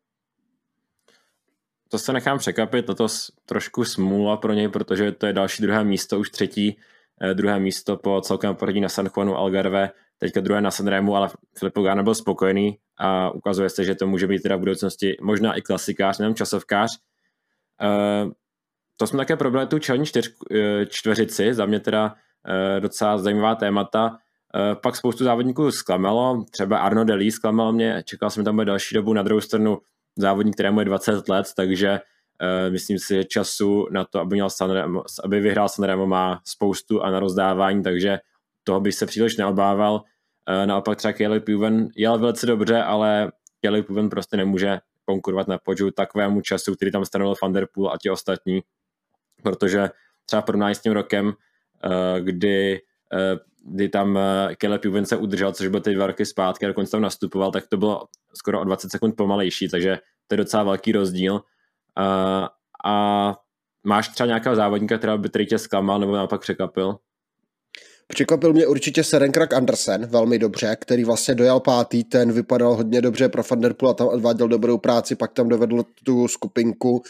To 1.88 1.98
se 1.98 2.12
nechám 2.12 2.38
překvapit, 2.38 2.86
toto 2.86 3.06
trošku 3.46 3.84
smůla 3.84 4.36
pro 4.36 4.52
něj, 4.52 4.68
protože 4.68 5.12
to 5.12 5.26
je 5.26 5.32
další 5.32 5.62
druhé 5.62 5.84
místo, 5.84 6.18
už 6.18 6.30
třetí 6.30 6.78
eh, 7.20 7.34
druhé 7.34 7.60
místo 7.60 7.96
po 7.96 8.20
celkem 8.20 8.54
poradí 8.54 8.80
na 8.80 8.88
San 8.88 9.08
Juanu 9.16 9.36
Algarve, 9.36 9.90
teďka 10.18 10.40
druhé 10.40 10.60
na 10.60 10.70
Sanremu, 10.70 11.16
ale 11.16 11.28
Filippo 11.58 11.82
Ghana 11.82 12.02
byl 12.02 12.14
spokojený 12.14 12.78
a 12.98 13.30
ukazuje 13.30 13.70
se, 13.70 13.84
že 13.84 13.94
to 13.94 14.06
může 14.06 14.26
být 14.26 14.42
teda 14.42 14.56
v 14.56 14.60
budoucnosti 14.60 15.16
možná 15.20 15.54
i 15.54 15.62
klasikář, 15.62 16.18
nejen 16.18 16.34
časovkář. 16.34 16.98
Uh, 18.24 18.32
to 18.96 19.06
jsme 19.06 19.16
také 19.16 19.36
probrali 19.36 19.66
tu 19.66 19.78
čelní 19.78 20.04
eh, 20.16 20.86
čtveřici, 20.86 21.54
za 21.54 21.66
mě 21.66 21.80
teda 21.80 22.14
docela 22.80 23.18
zajímavá 23.18 23.54
témata. 23.54 24.18
Eh, 24.54 24.74
pak 24.74 24.96
spoustu 24.96 25.24
závodníků 25.24 25.70
zklamalo, 25.70 26.44
třeba 26.50 26.78
Arno 26.78 27.04
Delí 27.04 27.30
zklamal 27.30 27.72
mě, 27.72 28.02
čekal 28.04 28.30
jsem 28.30 28.44
tam 28.44 28.54
bude 28.54 28.64
další 28.64 28.94
dobu, 28.94 29.12
na 29.12 29.22
druhou 29.22 29.40
stranu 29.40 29.78
závodník, 30.16 30.54
kterému 30.54 30.80
je 30.80 30.84
20 30.84 31.28
let, 31.28 31.46
takže 31.56 32.00
uh, 32.42 32.72
myslím 32.72 32.98
si, 32.98 33.14
že 33.14 33.24
času 33.24 33.86
na 33.90 34.04
to, 34.04 34.20
aby, 34.20 34.36
měl 34.36 34.50
Sanremo, 34.50 35.02
aby 35.24 35.40
vyhrál 35.40 35.68
Sanremo 35.68 36.06
má 36.06 36.40
spoustu 36.44 37.02
a 37.02 37.10
na 37.10 37.20
rozdávání, 37.20 37.82
takže 37.82 38.18
toho 38.64 38.80
bych 38.80 38.94
se 38.94 39.06
příliš 39.06 39.36
neobával. 39.36 39.94
Uh, 39.94 40.66
naopak 40.66 40.98
třeba 40.98 41.12
Kelly 41.12 41.40
Puven 41.40 41.88
jel 41.96 42.18
velice 42.18 42.46
dobře, 42.46 42.82
ale 42.82 43.32
Kelly 43.60 43.82
Puven 43.82 44.08
prostě 44.08 44.36
nemůže 44.36 44.78
konkurovat 45.04 45.48
na 45.48 45.58
podžu 45.58 45.90
takovému 45.90 46.40
času, 46.40 46.74
který 46.74 46.92
tam 46.92 47.04
stanovil 47.04 47.34
Van 47.42 47.52
Der 47.52 47.66
Poel 47.72 47.90
a 47.90 47.98
ti 48.02 48.10
ostatní, 48.10 48.60
protože 49.42 49.90
třeba 50.26 50.42
porovnání 50.42 50.74
s 50.74 50.80
tím 50.80 50.92
rokem, 50.92 51.26
uh, 51.26 51.32
kdy 52.20 52.80
kdy 53.68 53.88
tam 53.88 54.18
eh, 54.18 54.56
Caleb 54.56 54.84
Juven 54.84 55.06
se 55.06 55.16
udržel, 55.16 55.52
což 55.52 55.68
byl 55.68 55.80
ty 55.80 55.94
dva 55.94 56.06
roky 56.06 56.26
zpátky 56.26 56.64
a 56.66 56.68
dokonce 56.68 56.90
tam 56.90 57.02
nastupoval, 57.02 57.52
tak 57.52 57.66
to 57.66 57.76
bylo 57.76 58.04
skoro 58.34 58.60
o 58.60 58.64
20 58.64 58.90
sekund 58.90 59.16
pomalejší, 59.16 59.68
takže 59.68 59.98
to 60.26 60.34
je 60.34 60.36
docela 60.36 60.62
velký 60.62 60.92
rozdíl. 60.92 61.40
A, 61.96 62.48
a 62.84 63.34
máš 63.84 64.08
třeba 64.08 64.26
nějakého 64.26 64.56
závodníka, 64.56 64.98
která 64.98 65.16
by 65.16 65.46
tě 65.46 65.58
zklamal 65.58 66.00
nebo 66.00 66.16
naopak 66.16 66.40
překvapil? 66.40 66.96
Překvapil 68.08 68.52
mě 68.52 68.66
určitě 68.66 69.04
Serenkrak 69.04 69.52
Andersen 69.52 70.06
velmi 70.06 70.38
dobře, 70.38 70.76
který 70.80 71.04
vlastně 71.04 71.34
dojel 71.34 71.60
pátý, 71.60 72.04
ten 72.04 72.32
vypadal 72.32 72.74
hodně 72.74 73.00
dobře 73.00 73.28
pro 73.28 73.42
Vanderpool 73.50 73.90
a 73.90 73.94
tam 73.94 74.06
odváděl 74.06 74.48
dobrou 74.48 74.78
práci, 74.78 75.16
pak 75.16 75.32
tam 75.32 75.48
dovedl 75.48 75.82
tu 76.04 76.28
skupinku 76.28 77.02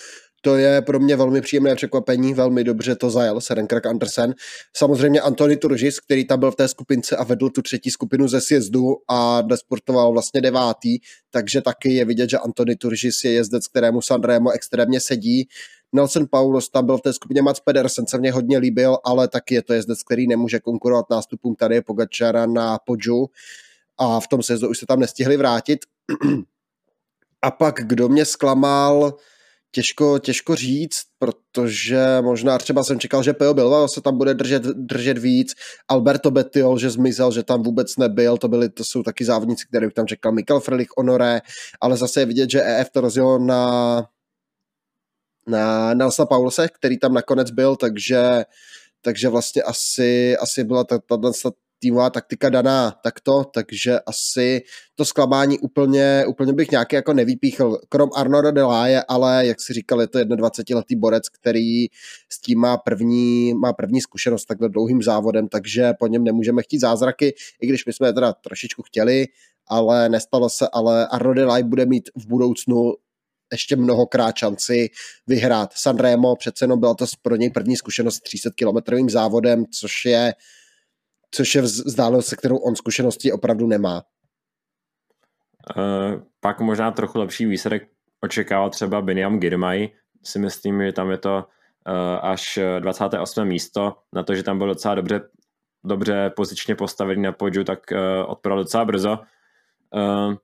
to 0.47 0.57
je 0.57 0.83
pro 0.83 0.99
mě 0.99 1.17
velmi 1.17 1.41
příjemné 1.41 1.75
překvapení, 1.75 2.35
velmi 2.35 2.65
dobře 2.65 2.97
to 2.97 3.11
zajel 3.11 3.41
Serenkrak 3.41 3.87
Andersen. 3.87 4.35
Samozřejmě 4.77 5.21
Antony 5.21 5.57
Turžis, 5.57 6.01
který 6.01 6.27
tam 6.27 6.41
byl 6.41 6.51
v 6.51 6.57
té 6.57 6.69
skupince 6.69 7.17
a 7.17 7.25
vedl 7.25 7.51
tu 7.51 7.63
třetí 7.63 7.91
skupinu 7.91 8.29
ze 8.29 8.41
sjezdu 8.41 8.97
a 9.09 9.43
desportoval 9.43 10.13
vlastně 10.13 10.41
devátý, 10.41 10.99
takže 11.31 11.61
taky 11.61 11.95
je 11.95 12.05
vidět, 12.05 12.31
že 12.31 12.39
Antony 12.39 12.77
Turžis 12.77 13.25
je 13.25 13.33
jezdec, 13.33 13.69
kterému 13.69 14.03
Sanremo 14.03 14.51
extrémně 14.51 15.01
sedí. 15.01 15.49
Nelson 15.93 16.27
Paulus 16.31 16.69
tam 16.69 16.87
byl 16.87 16.99
v 16.99 17.01
té 17.01 17.13
skupině 17.13 17.43
Mats 17.43 17.61
Pedersen, 17.61 18.07
se 18.07 18.19
mně 18.19 18.33
hodně 18.33 18.59
líbil, 18.59 18.99
ale 19.05 19.29
taky 19.29 19.55
je 19.55 19.63
to 19.63 19.73
jezdec, 19.73 20.03
který 20.03 20.27
nemůže 20.27 20.61
konkurovat 20.61 21.11
nástupům 21.11 21.55
tady 21.55 21.81
Pogačara 21.83 22.47
na 22.47 22.79
Podžu 22.79 23.27
a 23.99 24.21
v 24.21 24.29
tom 24.29 24.43
sezdu 24.43 24.69
už 24.69 24.79
se 24.79 24.87
tam 24.87 25.01
nestihli 25.01 25.37
vrátit. 25.37 25.79
a 27.43 27.51
pak 27.51 27.75
kdo 27.87 28.09
mě 28.09 28.25
zklamal, 28.25 29.15
těžko, 29.77 30.19
těžko 30.19 30.55
říct, 30.55 31.03
protože 31.19 32.19
možná 32.21 32.59
třeba 32.59 32.85
jsem 32.85 33.01
čekal, 33.01 33.23
že 33.23 33.33
Peo 33.33 33.55
Bilbao 33.55 33.89
se 33.89 34.01
tam 34.01 34.19
bude 34.19 34.35
držet, 34.35 34.63
držet 34.63 35.19
víc, 35.19 35.53
Alberto 35.89 36.31
Bettiol, 36.31 36.79
že 36.79 36.91
zmizel, 36.91 37.33
že 37.33 37.43
tam 37.43 37.63
vůbec 37.63 37.97
nebyl, 37.97 38.37
to, 38.37 38.49
byly, 38.49 38.69
to 38.69 38.85
jsou 38.85 39.03
taky 39.03 39.25
závodníci, 39.25 39.67
které 39.69 39.87
bych 39.87 39.95
tam 39.95 40.07
čekal, 40.07 40.33
Mikel 40.33 40.61
Frelich, 40.61 40.89
Honoré, 40.97 41.41
ale 41.81 41.97
zase 41.97 42.21
je 42.21 42.27
vidět, 42.27 42.51
že 42.51 42.63
EF 42.63 42.91
to 42.91 43.01
rozjelo 43.01 43.39
na 43.39 44.03
na 45.49 45.95
Nelsa 45.95 46.27
Paulse, 46.27 46.69
který 46.69 46.99
tam 46.99 47.15
nakonec 47.15 47.51
byl, 47.51 47.77
takže 47.77 48.45
takže 49.03 49.29
vlastně 49.29 49.63
asi, 49.63 50.37
asi 50.37 50.65
byla 50.65 50.85
ta, 50.85 50.99
ta, 50.99 51.17
ta, 51.17 51.51
týmová 51.79 52.11
taktika 52.11 52.51
daná 52.51 52.91
takto, 53.03 53.45
takže 53.45 54.01
asi 54.01 54.63
to 54.95 55.05
zklamání 55.05 55.59
úplně, 55.59 56.25
úplně 56.29 56.53
bych 56.53 56.71
nějaký 56.71 56.97
jako 56.97 57.13
nevypíchl, 57.13 57.79
krom 57.89 58.11
Arnora 58.15 58.51
Deláje, 58.51 59.03
ale 59.09 59.47
jak 59.47 59.61
si 59.61 59.73
říkal, 59.73 60.01
je 60.01 60.07
to 60.07 60.19
21-letý 60.19 60.97
borec, 60.97 61.29
který 61.29 61.87
s 62.33 62.41
tím 62.41 62.59
má 62.59 62.77
první, 62.77 63.55
má 63.55 63.73
první 63.73 64.01
zkušenost 64.01 64.45
takhle 64.45 64.69
dlouhým 64.69 65.03
závodem, 65.03 65.49
takže 65.49 65.93
po 65.99 66.07
něm 66.07 66.25
nemůžeme 66.25 66.63
chtít 66.63 66.79
zázraky, 66.79 67.35
i 67.61 67.67
když 67.67 67.87
my 67.87 67.93
jsme 67.93 68.09
je 68.09 68.13
teda 68.13 68.33
trošičku 68.33 68.83
chtěli, 68.83 69.27
ale 69.67 70.09
nestalo 70.09 70.51
se, 70.51 70.69
ale 70.73 71.07
Arno 71.07 71.35
Delay 71.35 71.63
bude 71.63 71.87
mít 71.87 72.09
v 72.17 72.27
budoucnu 72.27 72.93
ještě 73.53 73.77
mnohokrát 73.77 74.37
šanci 74.37 74.91
vyhrát. 75.27 75.71
Sanremo 75.75 76.37
přece 76.37 76.65
jenom 76.65 76.81
byla 76.81 76.95
to 76.95 77.07
pro 77.23 77.37
něj 77.37 77.51
první 77.51 77.77
zkušenost 77.77 78.15
s 78.15 78.21
300 78.21 78.51
kilometrovým 78.55 79.11
závodem, 79.11 79.65
což 79.81 80.05
je 80.05 80.35
což 81.31 81.55
je 81.55 81.63
vzdálenost, 81.63 82.27
se 82.27 82.37
kterou 82.37 82.57
on 82.57 82.77
zkušenosti 82.77 83.33
opravdu 83.33 83.67
nemá. 83.67 84.03
Uh, 85.77 86.23
pak 86.41 86.61
možná 86.61 86.91
trochu 86.91 87.19
lepší 87.19 87.47
výsledek 87.47 87.89
očekával 88.21 88.71
třeba 88.71 89.03
Biniam 89.03 89.39
Girmay. 89.39 89.89
Si 90.25 90.39
myslím, 90.39 90.83
že 90.83 90.93
tam 90.93 91.11
je 91.11 91.19
to 91.19 91.45
uh, 91.87 92.31
až 92.31 92.59
28. 92.79 93.49
místo. 93.49 93.97
Na 94.13 94.23
to, 94.23 94.35
že 94.35 94.43
tam 94.43 94.59
byl 94.59 94.67
docela 94.67 94.95
dobře, 94.95 95.21
dobře 95.85 96.31
pozičně 96.37 96.75
postavený 96.75 97.23
na 97.23 97.33
podžu, 97.33 97.65
tak 97.65 97.81
uh, 97.93 98.31
odpadal 98.31 98.59
docela 98.59 98.85
brzo. 98.85 99.19
Uh, 99.95 100.35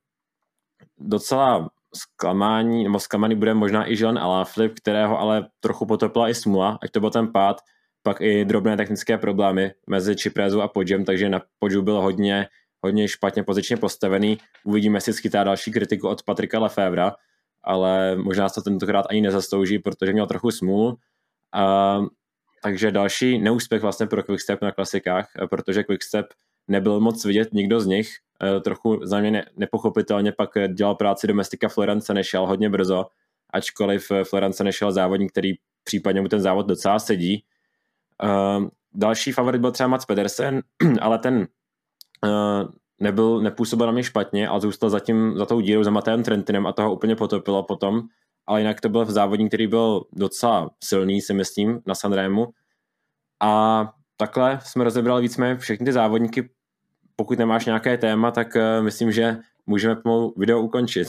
docela 0.99 1.71
zklamání, 1.95 2.85
nebo 2.85 2.99
zklamaný 3.01 3.35
bude 3.35 3.55
možná 3.55 3.91
i 3.91 3.97
Jean 4.01 4.19
Alaphilippe, 4.19 4.75
kterého 4.75 5.19
ale 5.19 5.49
trochu 5.61 5.87
potopila 5.87 6.29
i 6.29 6.35
smula, 6.35 6.79
ať 6.83 6.91
to 6.91 7.01
byl 7.01 7.11
ten 7.11 7.33
pád, 7.33 7.61
pak 8.03 8.21
i 8.21 8.45
drobné 8.45 8.77
technické 8.77 9.19
problémy 9.19 9.73
mezi 9.87 10.17
Čiprezu 10.17 10.63
a 10.63 10.69
Podžem, 10.69 11.05
takže 11.05 11.29
na 11.29 11.43
Podžu 11.59 11.83
byl 11.83 12.01
hodně, 12.01 12.49
hodně 12.81 13.09
špatně 13.09 13.43
pozičně 13.43 13.77
postavený. 13.77 14.39
Uvidíme, 14.65 14.97
jestli 14.97 15.13
schytá 15.13 15.45
další 15.45 15.73
kritiku 15.73 16.09
od 16.09 16.23
Patrika 16.23 16.59
Lefevra, 16.59 17.15
ale 17.65 18.17
možná 18.17 18.49
se 18.49 18.55
to 18.55 18.63
tentokrát 18.63 19.07
ani 19.11 19.21
nezastouží, 19.21 19.79
protože 19.79 20.13
měl 20.13 20.27
trochu 20.27 20.51
smůlu. 20.51 20.99
A, 21.53 21.99
takže 22.63 22.91
další 22.91 23.39
neúspěch 23.39 23.83
vlastně 23.83 24.07
pro 24.07 24.23
Quickstep 24.23 24.63
na 24.63 24.73
klasikách, 24.73 25.29
protože 25.51 25.85
Quickstep 25.85 26.27
nebyl 26.69 27.01
moc 27.01 27.25
vidět 27.25 27.53
nikdo 27.53 27.81
z 27.81 27.87
nich. 27.87 28.09
E, 28.43 28.61
trochu 28.61 29.01
za 29.03 29.21
mě 29.21 29.31
ne, 29.31 29.45
nepochopitelně 29.57 30.33
pak 30.33 30.51
dělal 30.75 30.95
práci 30.95 31.27
domestika 31.27 31.69
Florence, 31.69 32.15
nešel 32.15 32.47
hodně 32.47 32.71
brzo, 32.71 33.07
ačkoliv 33.51 34.13
Florence 34.25 34.65
nešel 34.65 34.93
závodník, 34.93 35.31
který 35.31 35.53
případně 35.85 36.21
mu 36.21 36.29
ten 36.29 36.41
závod 36.41 36.67
docela 36.67 36.99
sedí. 36.99 37.45
Uh, 38.23 38.69
další 38.95 39.33
favorit 39.33 39.61
byl 39.61 39.73
třeba 39.73 39.89
Mats 39.89 40.05
Pedersen, 40.05 40.63
ale 41.01 41.19
ten 41.19 41.49
uh, 42.25 42.71
nebyl, 43.01 43.41
nepůsobil 43.41 43.87
na 43.87 43.93
mě 43.93 44.03
špatně, 44.03 44.49
ale 44.49 44.61
zůstal 44.61 44.91
zatím 44.91 45.35
za 45.37 45.47
tou 45.47 45.61
dírou 45.61 45.83
za 45.83 45.91
Matejem 45.91 46.23
Trentinem 46.23 46.67
a 46.67 46.73
toho 46.73 46.95
úplně 46.95 47.17
potopilo 47.17 47.63
potom. 47.63 48.03
Ale 48.47 48.61
jinak 48.61 48.81
to 48.81 48.89
byl 48.89 49.05
závodník, 49.05 49.49
který 49.51 49.67
byl 49.67 50.05
docela 50.13 50.71
silný, 50.85 51.21
si 51.21 51.35
myslím, 51.35 51.81
na 51.87 51.95
Sanremu. 51.95 52.49
A 53.43 53.93
takhle 54.17 54.59
jsme 54.63 54.85
rozebrali 54.85 55.23
víceméně 55.23 55.57
všechny 55.57 55.87
ty 55.87 55.93
závodníky. 55.93 56.51
Pokud 57.17 57.39
nemáš 57.39 57.67
nějaké 57.67 57.99
téma, 57.99 58.31
tak 58.31 58.57
uh, 58.57 58.85
myslím, 58.85 59.13
že 59.13 59.37
můžeme 59.67 59.97
pomalu 59.97 60.35
video 60.37 60.61
ukončit. 60.61 61.09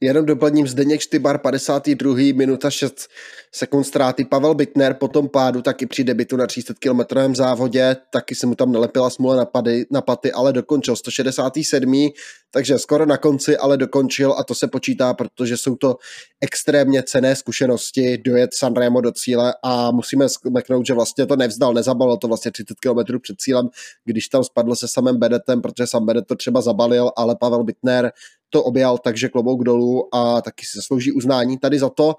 Jenom 0.00 0.26
doplním 0.26 0.68
Zdeněk 0.68 1.00
Štybar, 1.00 1.38
52. 1.38 2.14
minuta 2.34 2.70
6 2.70 3.08
sekund 3.52 3.84
ztráty. 3.84 4.24
Pavel 4.24 4.54
Bitner 4.54 4.94
po 4.94 5.08
tom 5.08 5.28
pádu 5.28 5.62
taky 5.62 5.86
při 5.86 6.04
debitu 6.04 6.36
na 6.36 6.46
300 6.46 6.74
km 6.74 7.34
závodě, 7.34 7.96
taky 8.12 8.34
se 8.34 8.46
mu 8.46 8.54
tam 8.54 8.72
nalepila 8.72 9.10
smůla 9.10 9.36
na, 9.36 9.44
pady, 9.44 9.86
na 9.90 10.00
paty, 10.00 10.32
ale 10.32 10.52
dokončil 10.52 10.96
167. 10.96 12.08
Takže 12.50 12.78
skoro 12.78 13.06
na 13.06 13.16
konci, 13.16 13.56
ale 13.56 13.76
dokončil 13.76 14.34
a 14.38 14.44
to 14.44 14.54
se 14.54 14.68
počítá, 14.68 15.14
protože 15.14 15.56
jsou 15.56 15.76
to 15.76 15.96
extrémně 16.40 17.02
cené 17.02 17.36
zkušenosti 17.36 18.18
dojet 18.18 18.54
Sanremo 18.54 19.00
do 19.00 19.12
cíle 19.12 19.54
a 19.62 19.90
musíme 19.90 20.28
smeknout, 20.28 20.86
že 20.86 20.94
vlastně 20.94 21.26
to 21.26 21.36
nevzdal, 21.36 21.74
nezabalil 21.74 22.16
to 22.16 22.28
vlastně 22.28 22.50
30 22.50 22.80
km 22.80 23.18
před 23.18 23.40
cílem, 23.40 23.68
když 24.04 24.28
tam 24.28 24.44
spadl 24.44 24.74
se 24.74 24.88
samým 24.88 25.16
Benetem, 25.16 25.62
protože 25.62 25.86
sam 25.86 26.06
Benet 26.06 26.26
to 26.26 26.34
třeba 26.34 26.60
zabalil, 26.60 27.10
ale 27.16 27.36
Pavel 27.36 27.64
Bitner 27.64 28.12
to 28.50 28.64
objal, 28.64 28.98
takže 28.98 29.28
klobouk 29.28 29.64
dolů 29.64 30.14
a 30.14 30.42
taky 30.42 30.66
si 30.66 30.78
zaslouží 30.78 31.12
uznání 31.12 31.58
tady 31.58 31.78
za 31.78 31.90
to. 31.90 32.14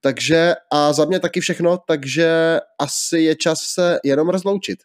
Takže 0.00 0.54
a 0.72 0.92
za 0.92 1.04
mě 1.04 1.20
taky 1.20 1.40
všechno, 1.40 1.78
takže 1.86 2.58
asi 2.78 3.18
je 3.18 3.36
čas 3.36 3.60
se 3.60 3.98
jenom 4.04 4.28
rozloučit. 4.28 4.78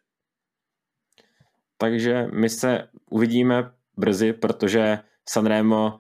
Takže 1.78 2.28
my 2.34 2.50
se 2.50 2.88
uvidíme 3.10 3.72
brzy, 3.98 4.34
protože 4.34 5.00
Sanremo 5.30 6.00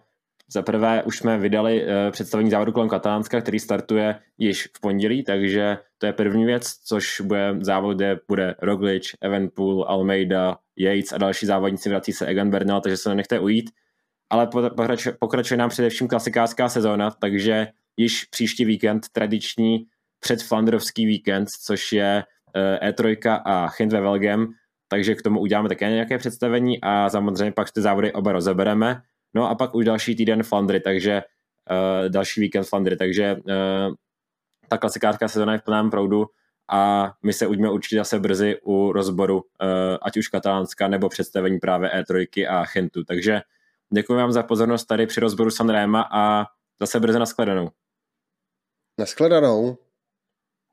za 0.51 0.61
prvé 0.61 1.03
už 1.03 1.17
jsme 1.17 1.37
vydali 1.37 1.83
uh, 1.83 1.89
představení 2.11 2.49
závodu 2.49 2.71
kolem 2.71 2.89
Katalánska, 2.89 3.41
který 3.41 3.59
startuje 3.59 4.19
již 4.37 4.67
v 4.77 4.81
pondělí, 4.81 5.23
takže 5.23 5.77
to 5.97 6.05
je 6.05 6.13
první 6.13 6.45
věc, 6.45 6.73
což 6.85 7.21
bude 7.21 7.55
závod, 7.61 7.95
kde 7.95 8.19
bude 8.27 8.55
Roglic, 8.61 9.03
Evenpool, 9.21 9.85
Almeida, 9.87 10.57
Yates 10.75 11.13
a 11.13 11.17
další 11.17 11.45
závodníci, 11.45 11.89
vrací 11.89 12.13
se 12.13 12.25
Egan 12.25 12.49
Bernal, 12.49 12.81
takže 12.81 12.97
se 12.97 13.15
nechte 13.15 13.39
ujít 13.39 13.71
ale 14.29 14.49
pokračuje, 15.19 15.57
nám 15.57 15.69
především 15.69 16.07
klasikářská 16.07 16.69
sezóna, 16.69 17.11
takže 17.11 17.67
již 17.97 18.23
příští 18.23 18.65
víkend 18.65 19.09
tradiční 19.11 19.85
předflandrovský 20.19 21.05
víkend, 21.05 21.49
což 21.49 21.91
je 21.91 22.23
eh, 22.55 22.91
E3 22.91 23.41
a 23.45 23.67
Chint 23.67 23.93
ve 23.93 24.01
Velgem, 24.01 24.47
takže 24.87 25.15
k 25.15 25.21
tomu 25.21 25.39
uděláme 25.39 25.69
také 25.69 25.89
nějaké 25.89 26.17
představení 26.17 26.81
a 26.81 27.09
samozřejmě 27.09 27.51
pak 27.51 27.71
ty 27.71 27.81
závody 27.81 28.13
oba 28.13 28.31
rozebereme. 28.31 29.01
No 29.33 29.49
a 29.49 29.55
pak 29.55 29.75
už 29.75 29.85
další 29.85 30.15
týden 30.15 30.43
Flandry, 30.43 30.79
takže 30.79 31.23
uh, 31.71 32.09
další 32.09 32.41
víkend 32.41 32.63
Flandry, 32.63 32.97
takže 32.97 33.35
uh, 33.35 33.95
ta 34.67 34.77
klasikářská 34.77 35.27
sezóna 35.27 35.53
je 35.53 35.59
v 35.59 35.63
plném 35.63 35.89
proudu 35.89 36.25
a 36.69 37.11
my 37.23 37.33
se 37.33 37.47
ujdeme 37.47 37.69
určitě 37.69 37.95
zase 37.95 38.19
brzy 38.19 38.59
u 38.63 38.91
rozboru, 38.91 39.35
uh, 39.35 39.43
ať 40.01 40.17
už 40.17 40.27
katalánska 40.27 40.87
nebo 40.87 41.09
představení 41.09 41.59
právě 41.59 41.89
E3 41.89 42.47
a 42.49 42.65
Chintu. 42.65 43.03
Takže 43.03 43.41
Děkuji 43.93 44.13
vám 44.13 44.31
za 44.31 44.43
pozornost 44.43 44.85
tady 44.85 45.07
při 45.07 45.19
rozboru 45.19 45.51
Sanrema 45.51 46.09
a 46.11 46.45
zase 46.81 46.99
brzy 46.99 47.19
nashledanou. 47.19 47.69
Nashledanou. 48.99 49.77